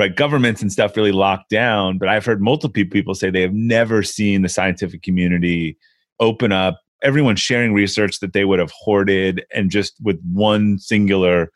[0.00, 3.54] right governments and stuff really locked down but i've heard multiple people say they have
[3.54, 5.76] never seen the scientific community
[6.20, 6.80] open up.
[7.02, 11.50] Everyone sharing research that they would have hoarded and just with one singular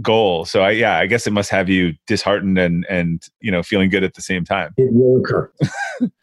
[0.00, 0.44] goal.
[0.44, 3.90] So i yeah i guess it must have you disheartened and and you know feeling
[3.90, 4.72] good at the same time.
[4.78, 5.52] It will occur.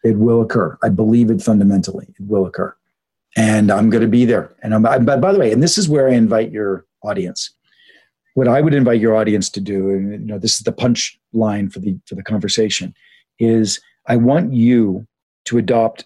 [0.02, 0.78] It will occur.
[0.82, 2.06] I believe it fundamentally.
[2.18, 2.74] It will occur.
[3.36, 4.56] And i'm going to be there.
[4.62, 7.50] And i'm but by the way and this is where i invite your audience
[8.36, 11.18] what I would invite your audience to do, and you know, this is the punch
[11.32, 12.94] line for the for the conversation,
[13.38, 15.06] is I want you
[15.46, 16.04] to adopt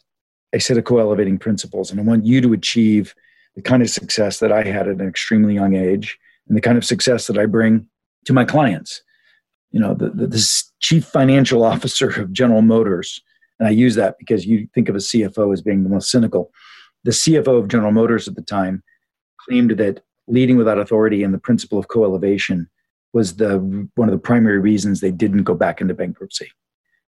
[0.53, 3.17] a set of co-elevating principles, and I want you to achieve
[3.57, 6.17] the kind of success that I had at an extremely young age,
[6.47, 7.89] and the kind of success that I bring
[8.27, 9.03] to my clients.
[9.73, 13.21] You know, the, the this chief financial officer of General Motors,
[13.59, 16.53] and I use that because you think of a CFO as being the most cynical.
[17.03, 18.85] The CFO of General Motors at the time
[19.45, 22.69] claimed that leading without authority and the principle of co-elevation
[23.13, 23.59] was the
[23.97, 26.51] one of the primary reasons they didn't go back into bankruptcy.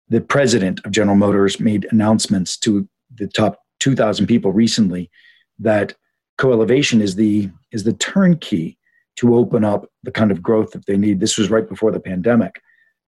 [0.09, 5.11] The president of General Motors made announcements to the top 2,000 people recently
[5.59, 5.95] that
[6.39, 8.79] co-elevation is the is the turnkey
[9.17, 11.19] to open up the kind of growth that they need.
[11.19, 12.61] This was right before the pandemic.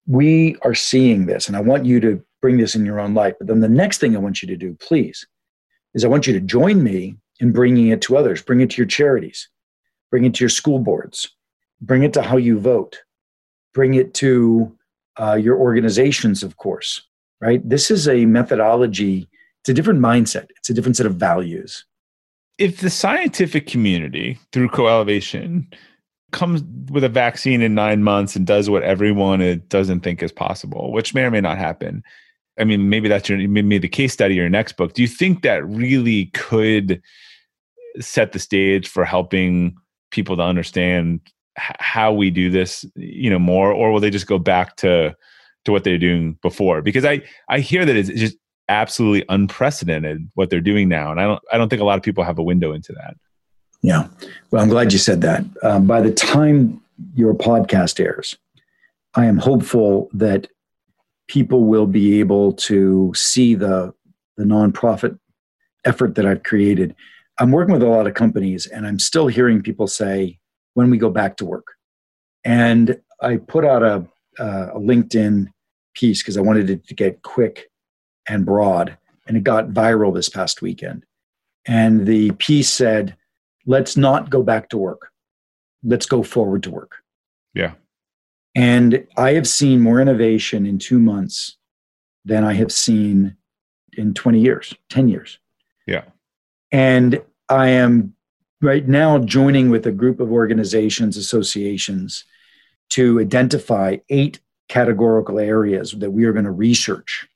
[0.08, 3.36] We are seeing this, and I want you to bring this in your own life.
[3.38, 5.28] But then the next thing I want you to do, please,
[5.94, 8.42] is I want you to join me in bringing it to others.
[8.42, 9.50] Bring it to your charities
[10.12, 11.30] bring it to your school boards,
[11.82, 13.02] bring it to how you vote,
[13.74, 14.76] bring it to
[15.20, 17.02] uh, your organizations, of course,
[17.42, 17.68] right?
[17.68, 19.28] This is a methodology,
[19.62, 21.86] it's a different mindset, it's a different set of values.
[22.58, 25.68] If the scientific community, through co elevation,
[26.32, 30.92] comes with a vaccine in nine months and does what everyone doesn't think is possible,
[30.92, 32.04] which may or may not happen.
[32.60, 34.94] I mean, maybe that's your maybe the case study or your next book.
[34.94, 37.02] Do you think that really could
[38.00, 39.76] set the stage for helping
[40.12, 41.22] people to understand
[41.58, 45.16] h- how we do this you know more or will they just go back to
[45.66, 46.82] to what they're doing before?
[46.82, 48.38] Because i i hear that it's just
[48.70, 52.04] absolutely unprecedented what they're doing now and i don't i don't think a lot of
[52.04, 53.16] people have a window into that.
[53.82, 54.08] Yeah.
[54.52, 55.44] Well i'm glad you said that.
[55.64, 56.82] Um, by the time
[57.16, 58.38] your podcast airs
[59.16, 60.48] i am hopeful that
[61.28, 63.94] people will be able to see the
[64.38, 65.18] the nonprofit
[65.86, 66.96] effort that i've created
[67.40, 70.40] I'm working with a lot of companies and I'm still hearing people say,
[70.74, 71.68] when we go back to work.
[72.46, 74.06] And I put out a,
[74.38, 75.48] a LinkedIn
[75.94, 77.70] piece because I wanted it to get quick
[78.28, 78.98] and broad.
[79.28, 81.06] And it got viral this past weekend.
[81.66, 83.16] And the piece said,
[83.66, 85.12] let's not go back to work.
[85.84, 86.96] Let's go forward to work.
[87.54, 87.74] Yeah.
[88.56, 91.58] And I have seen more innovation in two months
[92.26, 93.36] than I have seen
[93.94, 95.40] in 20 years, 10 years.
[95.86, 96.04] Yeah.
[96.72, 98.14] And I am
[98.62, 102.26] right now joining with a group of organizations, associations
[102.90, 107.28] to identify eight categorical areas that we are going to research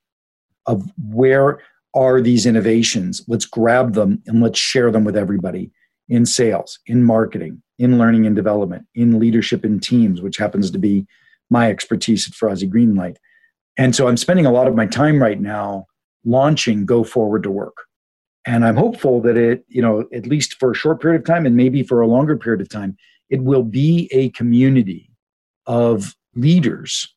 [0.66, 1.60] of where
[1.94, 3.22] are these innovations.
[3.26, 5.72] Let's grab them and let's share them with everybody
[6.08, 10.78] in sales, in marketing, in learning and development, in leadership in teams, which happens to
[10.78, 11.06] be
[11.50, 13.16] my expertise at Ferrazzi Greenlight.
[13.76, 15.86] And so I'm spending a lot of my time right now
[16.24, 17.76] launching Go Forward to Work.
[18.46, 21.46] And I'm hopeful that it, you know, at least for a short period of time
[21.46, 22.96] and maybe for a longer period of time,
[23.30, 25.10] it will be a community
[25.66, 27.14] of leaders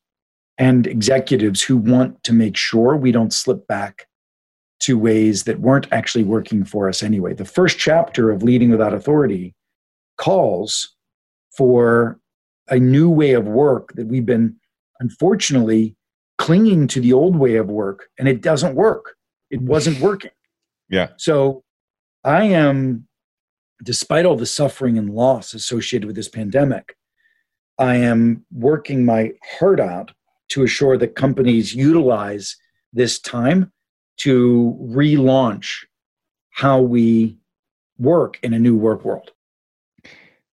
[0.56, 4.06] and executives who want to make sure we don't slip back
[4.80, 7.34] to ways that weren't actually working for us anyway.
[7.34, 9.54] The first chapter of Leading Without Authority
[10.16, 10.94] calls
[11.56, 12.18] for
[12.68, 14.56] a new way of work that we've been
[15.00, 15.96] unfortunately
[16.38, 19.16] clinging to the old way of work and it doesn't work.
[19.50, 20.30] It wasn't working.
[20.88, 21.08] Yeah.
[21.16, 21.64] So
[22.24, 23.06] I am,
[23.82, 26.96] despite all the suffering and loss associated with this pandemic,
[27.78, 30.12] I am working my heart out
[30.48, 32.56] to assure that companies utilize
[32.92, 33.72] this time
[34.18, 35.84] to relaunch
[36.50, 37.36] how we
[37.98, 39.30] work in a new work world.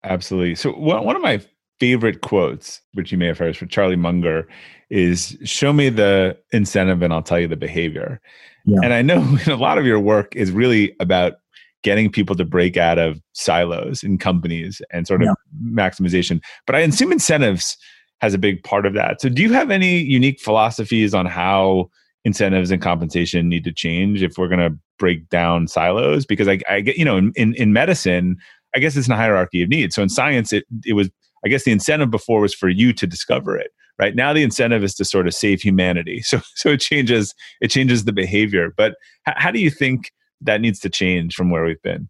[0.03, 0.55] Absolutely.
[0.55, 1.41] So one of my
[1.81, 4.47] favorite quotes, which you may have heard from Charlie Munger,
[4.91, 8.21] is show me the incentive and I'll tell you the behavior.
[8.67, 8.81] Yeah.
[8.83, 11.33] And I know a lot of your work is really about
[11.81, 15.33] getting people to break out of silos in companies and sort of yeah.
[15.73, 16.39] maximization.
[16.67, 17.75] But I assume incentives
[18.19, 19.19] has a big part of that.
[19.19, 21.89] So do you have any unique philosophies on how
[22.25, 26.27] incentives and compensation need to change if we're going to break down silos?
[26.27, 28.37] Because I, I get, you know, in, in, in medicine,
[28.75, 29.95] I guess it's a hierarchy of needs.
[29.95, 31.09] So in science, it, it was,
[31.45, 33.71] I guess the incentive before was for you to discover it
[34.01, 34.15] right?
[34.15, 36.23] Now the incentive is to sort of save humanity.
[36.31, 38.73] So so it changes it changes the behavior.
[38.75, 38.95] But
[39.27, 40.11] h- how do you think
[40.41, 42.09] that needs to change from where we've been?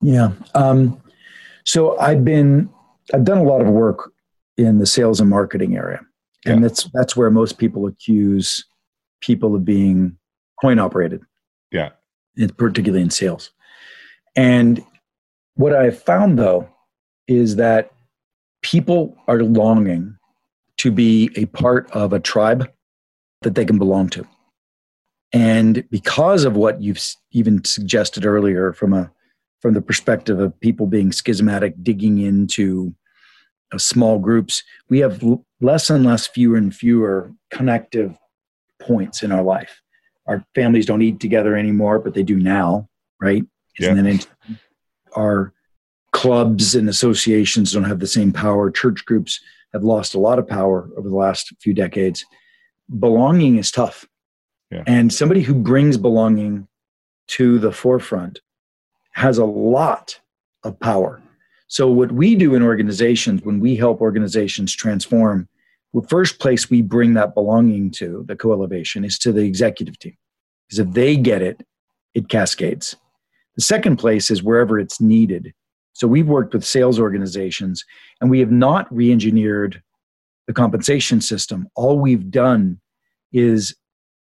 [0.00, 1.00] Yeah um,
[1.64, 2.70] so i've been
[3.12, 4.12] i've done a lot of work
[4.56, 6.00] in the sales and marketing area.
[6.46, 6.68] And yeah.
[6.68, 8.64] that's that's where most people accuse
[9.20, 10.16] people of being
[10.60, 11.22] coin operated.
[11.72, 11.90] Yeah.
[12.56, 13.50] Particularly in sales.
[14.36, 14.84] And
[15.54, 16.68] what i've found though
[17.26, 17.90] is that
[18.70, 20.18] people are longing
[20.76, 22.70] to be a part of a tribe
[23.40, 24.26] that they can belong to.
[25.32, 27.00] And because of what you've
[27.32, 29.10] even suggested earlier from a
[29.60, 32.94] from the perspective of people being schismatic, digging into
[33.72, 38.16] uh, small groups, we have l- less and less, fewer and fewer connective
[38.80, 39.80] points in our life.
[40.28, 42.88] Our families don't eat together anymore, but they do now,
[43.20, 43.42] right?
[43.80, 44.12] Isn't yeah.
[44.12, 44.26] that
[45.16, 45.52] Our
[46.12, 48.70] clubs and associations don't have the same power.
[48.70, 49.40] Church groups
[49.72, 52.24] have lost a lot of power over the last few decades.
[52.98, 54.06] Belonging is tough.
[54.70, 54.84] Yeah.
[54.86, 56.66] And somebody who brings belonging
[57.28, 58.40] to the forefront
[59.12, 60.18] has a lot
[60.64, 61.22] of power.
[61.66, 65.48] So, what we do in organizations when we help organizations transform,
[65.92, 69.98] the first place we bring that belonging to, the co elevation, is to the executive
[69.98, 70.16] team.
[70.66, 71.66] Because if they get it,
[72.14, 72.96] it cascades.
[73.56, 75.52] The second place is wherever it's needed.
[75.98, 77.84] So we've worked with sales organizations
[78.20, 79.82] and we have not re engineered
[80.46, 81.66] the compensation system.
[81.74, 82.80] All we've done
[83.32, 83.74] is,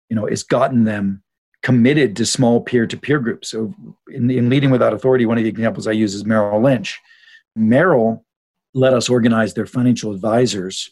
[0.09, 1.23] you know, is gotten them
[1.63, 3.51] committed to small peer to peer groups.
[3.51, 3.75] So
[4.09, 6.99] in, in Leading Without Authority, one of the examples I use is Merrill Lynch.
[7.55, 8.25] Merrill
[8.73, 10.91] let us organize their financial advisors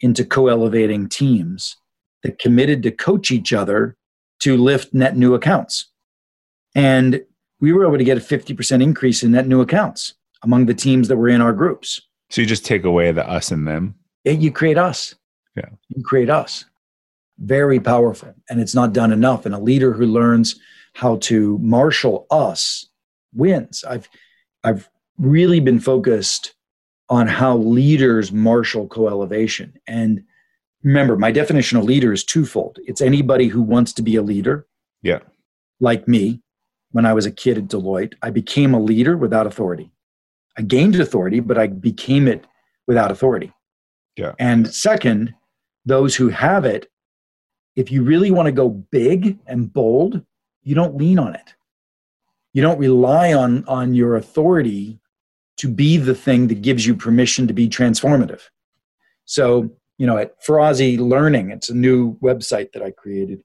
[0.00, 1.76] into co elevating teams
[2.22, 3.96] that committed to coach each other
[4.40, 5.90] to lift net new accounts.
[6.76, 7.20] And
[7.60, 11.08] we were able to get a 50% increase in net new accounts among the teams
[11.08, 12.00] that were in our groups.
[12.30, 13.94] So you just take away the us and them.
[14.24, 15.14] It, you create us.
[15.56, 15.68] Yeah.
[15.88, 16.64] You create us.
[17.38, 18.34] Very powerful.
[18.48, 19.46] And it's not done enough.
[19.46, 20.60] And a leader who learns
[20.94, 22.86] how to marshal us
[23.34, 23.84] wins.
[23.84, 24.08] I've
[24.64, 24.88] I've
[25.18, 26.54] really been focused
[27.08, 29.74] on how leaders marshal co-elevation.
[29.86, 30.22] And
[30.82, 32.78] remember, my definition of leader is twofold.
[32.86, 34.66] It's anybody who wants to be a leader.
[35.02, 35.20] Yeah.
[35.80, 36.42] Like me,
[36.92, 39.90] when I was a kid at Deloitte, I became a leader without authority.
[40.60, 42.46] I gained authority, but I became it
[42.86, 43.50] without authority.
[44.14, 44.34] Yeah.
[44.38, 45.32] And second,
[45.86, 46.90] those who have it,
[47.76, 50.22] if you really want to go big and bold,
[50.62, 51.54] you don't lean on it.
[52.52, 55.00] You don't rely on, on your authority
[55.56, 58.42] to be the thing that gives you permission to be transformative.
[59.24, 63.42] So, you know, at Ferrazzi Learning, it's a new website that I created,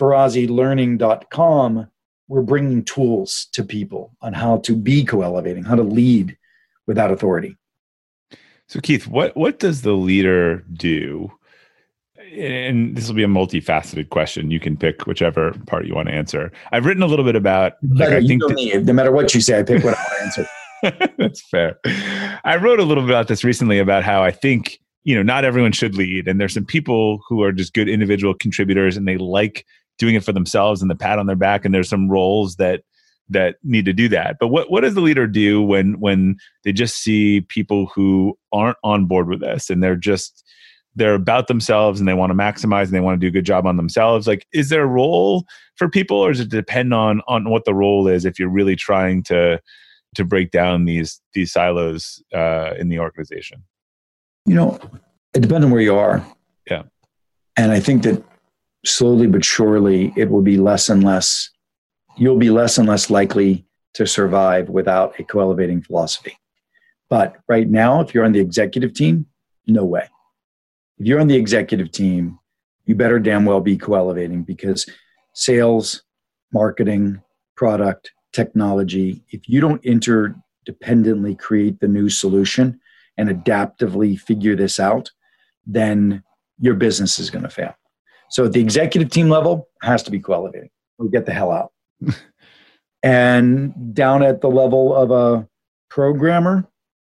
[0.00, 1.88] ferrazzilearning.com
[2.28, 6.36] we're bringing tools to people on how to be co-elevating, how to lead
[6.86, 7.56] without authority.
[8.68, 11.30] So Keith, what what does the leader do?
[12.32, 14.50] And this will be a multifaceted question.
[14.50, 16.50] You can pick whichever part you want to answer.
[16.72, 17.74] I've written a little bit about.
[17.82, 20.24] Like, I think that, no matter what you say, I pick what I want to
[20.24, 20.48] answer.
[21.18, 21.78] That's fair.
[22.44, 25.44] I wrote a little bit about this recently about how I think you know not
[25.44, 29.16] everyone should lead and there's some people who are just good individual contributors and they
[29.16, 29.64] like
[29.98, 32.82] doing it for themselves and the pat on their back and there's some roles that
[33.28, 34.36] that need to do that.
[34.38, 38.78] But what what does the leader do when when they just see people who aren't
[38.84, 40.44] on board with this and they're just
[40.94, 43.44] they're about themselves and they want to maximize and they want to do a good
[43.44, 44.26] job on themselves?
[44.26, 45.44] Like is there a role
[45.76, 48.76] for people or does it depend on on what the role is if you're really
[48.76, 49.60] trying to
[50.14, 53.64] to break down these these silos uh, in the organization?
[54.46, 54.78] You know
[55.34, 56.24] it depends on where you are.
[56.70, 56.84] Yeah.
[57.56, 58.22] And i think that
[58.84, 61.50] slowly but surely it will be less and less
[62.16, 63.64] you'll be less and less likely
[63.94, 66.38] to survive without a co-elevating philosophy
[67.08, 69.26] but right now if you're on the executive team
[69.66, 70.08] no way
[70.98, 72.38] if you're on the executive team
[72.84, 74.86] you better damn well be co-elevating because
[75.34, 76.02] sales
[76.52, 77.20] marketing
[77.56, 82.78] product technology if you don't interdependently create the new solution
[83.18, 85.10] and adaptively figure this out
[85.66, 86.22] then
[86.58, 87.74] your business is going to fail
[88.28, 90.70] so at the executive team level, has to be co-elevating.
[90.98, 91.72] We get the hell out.
[93.02, 95.48] and down at the level of a
[95.88, 96.68] programmer,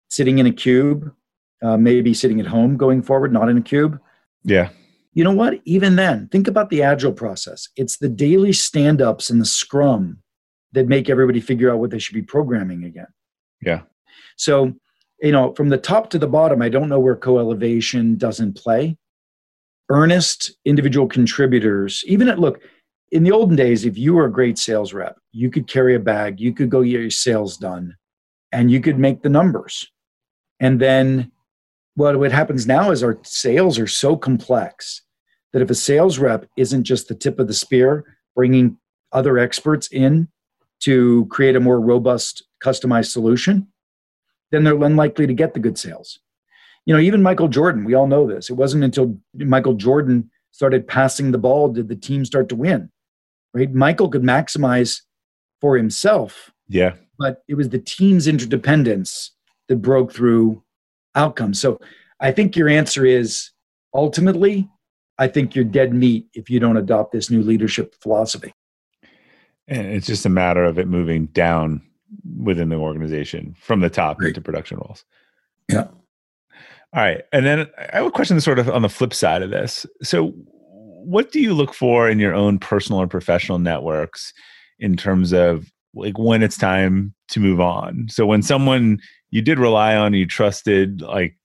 [0.09, 1.11] sitting in a cube,
[1.61, 3.99] uh, maybe sitting at home going forward, not in a cube.
[4.43, 4.69] Yeah.
[5.13, 5.59] You know what?
[5.65, 7.67] Even then, think about the agile process.
[7.75, 10.19] It's the daily stand ups and the scrum
[10.71, 13.07] that make everybody figure out what they should be programming again.
[13.61, 13.82] Yeah.
[14.38, 14.73] So,
[15.21, 18.55] you know, from the top to the bottom, I don't know where co elevation doesn't
[18.55, 18.97] play
[19.91, 22.61] earnest individual contributors, even at look,
[23.12, 25.99] in the olden days, if you were a great sales rep, you could carry a
[25.99, 27.95] bag, you could go get your sales done,
[28.51, 29.89] and you could make the numbers.
[30.59, 31.32] And then
[31.95, 35.01] what, what happens now is our sales are so complex
[35.53, 38.78] that if a sales rep isn't just the tip of the spear, bringing
[39.12, 40.30] other experts in
[40.82, 43.68] to create a more robust, customized solution,
[44.51, 46.20] then they're unlikely to get the good sales
[46.86, 48.49] you know, even Michael Jordan, we all know this.
[48.49, 52.90] It wasn't until Michael Jordan started passing the ball did the team start to win.
[53.54, 53.74] Right?
[53.74, 55.02] Michael could maximize
[55.60, 56.52] for himself.
[56.68, 56.93] Yeah.
[57.20, 59.32] But it was the team's interdependence
[59.68, 60.64] that broke through
[61.16, 61.60] outcomes.
[61.60, 61.80] So
[62.20, 63.52] I think your answer is
[63.93, 64.70] ultimately,
[65.18, 68.54] I think you're dead meat if you don't adopt this new leadership philosophy.
[69.68, 71.82] And it's just a matter of it moving down
[72.41, 74.30] within the organization from the top right.
[74.30, 75.06] into production roles.
[75.70, 75.88] Yeah.
[76.93, 77.24] All right.
[77.32, 79.86] And then I have a question sort of on the flip side of this.
[80.04, 80.34] So,
[81.04, 84.34] what do you look for in your own personal or professional networks
[84.80, 88.08] in terms of like when it's time to move on?
[88.10, 88.99] So, when someone
[89.30, 91.38] you did rely on, you trusted, like,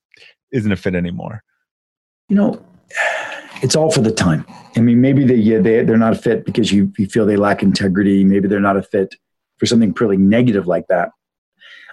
[0.53, 1.43] isn't a fit anymore?
[2.29, 2.67] You know,
[3.63, 4.45] it's all for the time.
[4.77, 7.37] I mean, maybe they, yeah, they, they're not a fit because you, you feel they
[7.37, 8.25] lack integrity.
[8.25, 9.15] Maybe they're not a fit
[9.59, 11.11] for something pretty negative like that.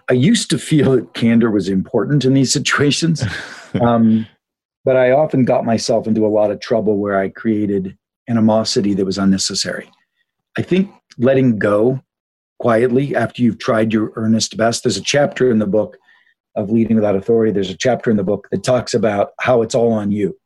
[0.09, 3.23] I used to feel that candor was important in these situations.
[3.81, 4.27] Um,
[4.85, 7.97] but I often got myself into a lot of trouble where I created
[8.29, 9.89] animosity that was unnecessary.
[10.57, 12.01] I think letting go
[12.59, 14.83] quietly after you've tried your earnest best.
[14.83, 15.97] There's a chapter in the book
[16.55, 17.51] of Leading Without Authority.
[17.51, 20.37] There's a chapter in the book that talks about how it's all on you.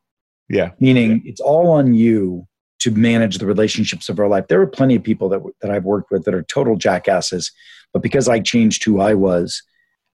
[0.49, 0.71] Yeah.
[0.79, 2.47] Meaning it's all on you
[2.79, 4.47] to manage the relationships of our life.
[4.47, 7.51] There are plenty of people that, that I've worked with that are total jackasses
[7.93, 9.63] but because I changed who I was,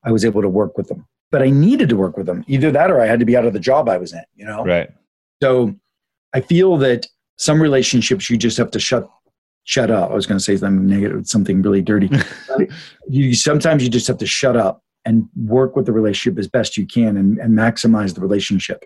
[0.05, 1.07] I was able to work with them.
[1.33, 2.45] But I needed to work with them.
[2.47, 4.45] Either that or I had to be out of the job I was in, you
[4.45, 4.63] know?
[4.63, 4.87] Right.
[5.41, 5.75] So
[6.33, 7.07] I feel that
[7.37, 9.09] some relationships you just have to shut
[9.63, 10.11] shut up.
[10.11, 12.09] I was going to say something negative, something really dirty.
[13.09, 16.77] you sometimes you just have to shut up and work with the relationship as best
[16.77, 18.85] you can and, and maximize the relationship.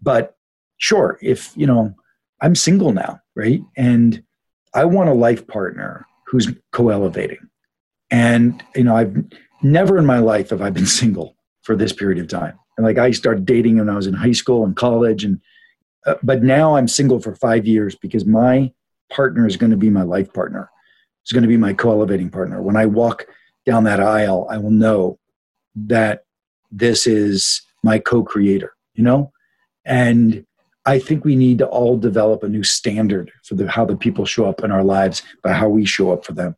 [0.00, 0.34] But
[0.78, 1.94] sure, if you know,
[2.40, 3.60] I'm single now, right?
[3.76, 4.22] And
[4.72, 7.50] I want a life partner who's co-elevating.
[8.10, 9.14] And, you know, I've
[9.62, 11.35] never in my life have I been single
[11.66, 12.56] for this period of time.
[12.76, 15.24] And like I started dating when I was in high school and college.
[15.24, 15.40] And,
[16.06, 18.72] uh, but now I'm single for five years because my
[19.10, 20.70] partner is going to be my life partner.
[21.22, 22.62] It's going to be my co elevating partner.
[22.62, 23.26] When I walk
[23.66, 25.18] down that aisle, I will know
[25.74, 26.24] that
[26.70, 29.32] this is my co creator, you know?
[29.84, 30.46] And
[30.84, 34.24] I think we need to all develop a new standard for the, how the people
[34.24, 36.54] show up in our lives by how we show up for them.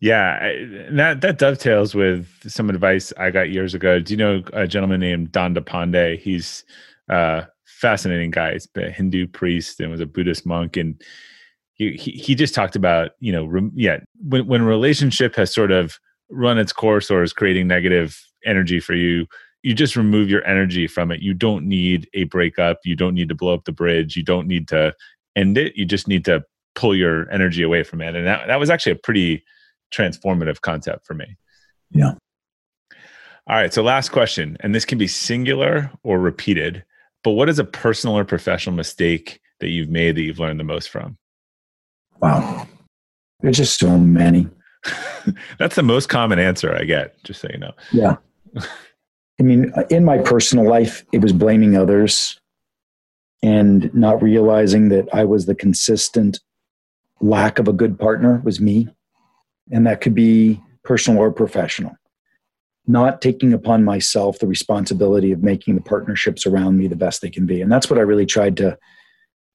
[0.00, 0.52] Yeah,
[0.90, 3.98] that that dovetails with some advice I got years ago.
[3.98, 6.18] Do you know a gentleman named Don Depande?
[6.18, 6.64] He's
[7.08, 8.52] a fascinating guy.
[8.52, 11.00] He's a Hindu priest and was a Buddhist monk, and
[11.72, 15.52] he he, he just talked about you know re, yeah when when a relationship has
[15.54, 19.26] sort of run its course or is creating negative energy for you,
[19.62, 21.22] you just remove your energy from it.
[21.22, 22.80] You don't need a breakup.
[22.84, 24.14] You don't need to blow up the bridge.
[24.14, 24.94] You don't need to
[25.36, 25.74] end it.
[25.74, 26.44] You just need to
[26.74, 28.14] pull your energy away from it.
[28.14, 29.42] And that that was actually a pretty
[29.92, 31.36] transformative concept for me.
[31.90, 32.12] Yeah.
[33.48, 33.72] All right.
[33.72, 36.84] So, last question, and this can be singular or repeated.
[37.22, 40.64] but what is a personal or professional mistake that you've made that you've learned the
[40.64, 41.16] most from?
[42.20, 42.66] Wow.
[43.40, 44.48] There's just so many.
[45.58, 47.72] That's the most common answer I get, just so you know.
[47.92, 48.16] Yeah.
[49.38, 52.40] I mean, in my personal life, it was blaming others
[53.42, 56.40] and not realizing that I was the consistent
[57.20, 58.88] lack of a good partner was me.
[59.70, 61.96] And that could be personal or professional.
[62.86, 67.30] Not taking upon myself the responsibility of making the partnerships around me the best they
[67.30, 67.60] can be.
[67.60, 68.78] And that's what I really tried to,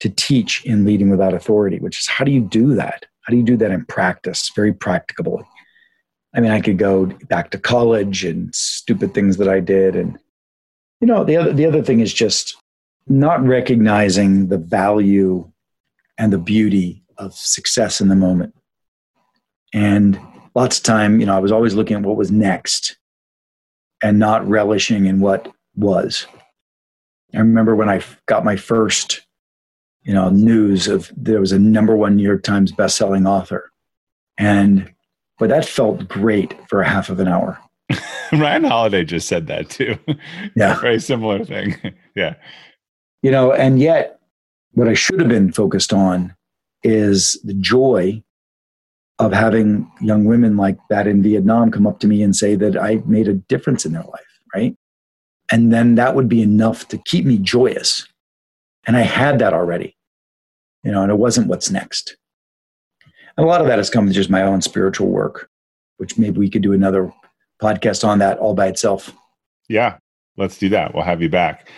[0.00, 3.06] to teach in Leading Without Authority, which is how do you do that?
[3.22, 5.44] How do you do that in practice, very practicably?
[6.34, 9.96] I mean, I could go back to college and stupid things that I did.
[9.96, 10.18] And,
[11.00, 12.56] you know, the other, the other thing is just
[13.06, 15.50] not recognizing the value
[16.18, 18.54] and the beauty of success in the moment.
[19.72, 20.20] And
[20.54, 22.96] lots of time, you know, I was always looking at what was next
[24.02, 26.26] and not relishing in what was.
[27.34, 29.22] I remember when I got my first,
[30.02, 33.70] you know, news of there was a number one New York Times best-selling author,
[34.36, 34.92] and
[35.38, 37.58] but that felt great for a half of an hour.
[38.32, 39.98] Ryan Holiday just said that too.
[40.56, 41.76] Yeah, very similar thing.
[42.16, 42.34] yeah,
[43.22, 44.18] you know, and yet
[44.72, 46.34] what I should have been focused on
[46.82, 48.22] is the joy
[49.22, 52.76] of having young women like that in Vietnam come up to me and say that
[52.76, 54.76] I made a difference in their life, right?
[55.50, 58.06] And then that would be enough to keep me joyous.
[58.86, 59.96] And I had that already,
[60.82, 62.16] you know, and it wasn't what's next.
[63.36, 65.48] And a lot of that has come just my own spiritual work,
[65.98, 67.12] which maybe we could do another
[67.60, 69.12] podcast on that all by itself.
[69.68, 69.98] Yeah,
[70.36, 70.94] let's do that.
[70.94, 71.68] We'll have you back.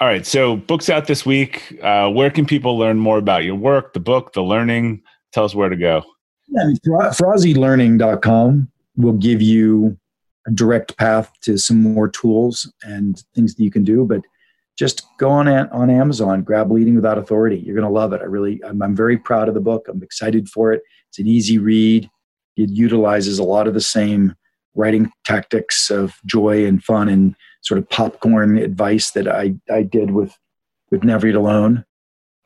[0.00, 0.24] All right.
[0.24, 1.76] So, books out this week.
[1.82, 5.02] Uh, where can people learn more about your work, the book, the learning?
[5.32, 6.04] Tell us where to go.
[6.50, 9.98] Yeah, FerrazziLearning.com will give you
[10.46, 14.04] a direct path to some more tools and things that you can do.
[14.04, 14.22] But
[14.78, 17.58] just go on on Amazon, grab Leading Without Authority.
[17.58, 18.22] You're going to love it.
[18.22, 19.86] I really, I'm, I'm very proud of the book.
[19.88, 20.82] I'm excited for it.
[21.08, 22.08] It's an easy read.
[22.56, 24.34] It utilizes a lot of the same
[24.74, 30.12] writing tactics of joy and fun and sort of popcorn advice that I, I did
[30.12, 30.36] with,
[30.90, 31.84] with Never Eat Alone.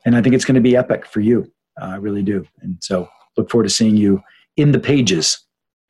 [0.05, 1.51] And I think it's going to be epic for you.
[1.79, 2.45] Uh, I really do.
[2.61, 3.07] And so
[3.37, 4.21] look forward to seeing you
[4.57, 5.39] in the pages.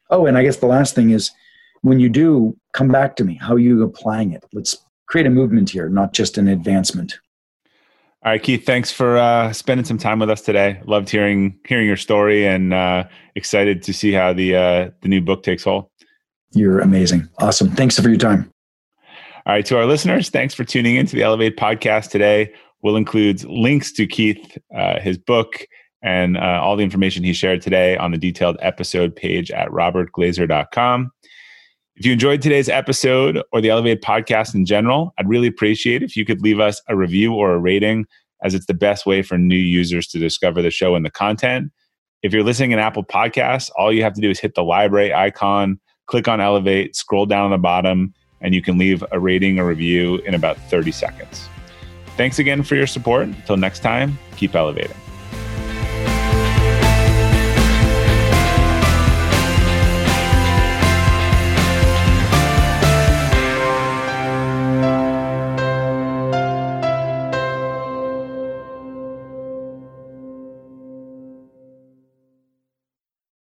[0.09, 1.31] Oh, and I guess the last thing is
[1.81, 3.35] when you do, come back to me.
[3.35, 4.43] How are you applying it?
[4.53, 4.77] Let's
[5.07, 7.19] create a movement here, not just an advancement.
[8.25, 8.65] All right, Keith.
[8.65, 10.81] Thanks for uh, spending some time with us today.
[10.85, 13.03] Loved hearing hearing your story, and uh,
[13.35, 15.89] excited to see how the uh, the new book takes hold.
[16.53, 17.27] You're amazing.
[17.39, 17.69] Awesome.
[17.71, 18.49] Thanks for your time.
[19.45, 22.53] All right, to our listeners, thanks for tuning in to the Elevate podcast today.
[22.81, 25.67] We'll include links to Keith, uh, his book,
[26.03, 31.11] and uh, all the information he shared today on the detailed episode page at robertglazer.com.
[31.95, 36.15] If you enjoyed today's episode or the Elevate podcast in general, I'd really appreciate if
[36.15, 38.05] you could leave us a review or a rating,
[38.43, 41.71] as it's the best way for new users to discover the show and the content.
[42.21, 45.13] If you're listening in Apple Podcasts, all you have to do is hit the library
[45.13, 49.59] icon, click on Elevate, scroll down on the bottom, and you can leave a rating
[49.59, 51.47] or review in about 30 seconds.
[52.17, 53.27] Thanks again for your support.
[53.27, 55.02] Until next time, keep elevating.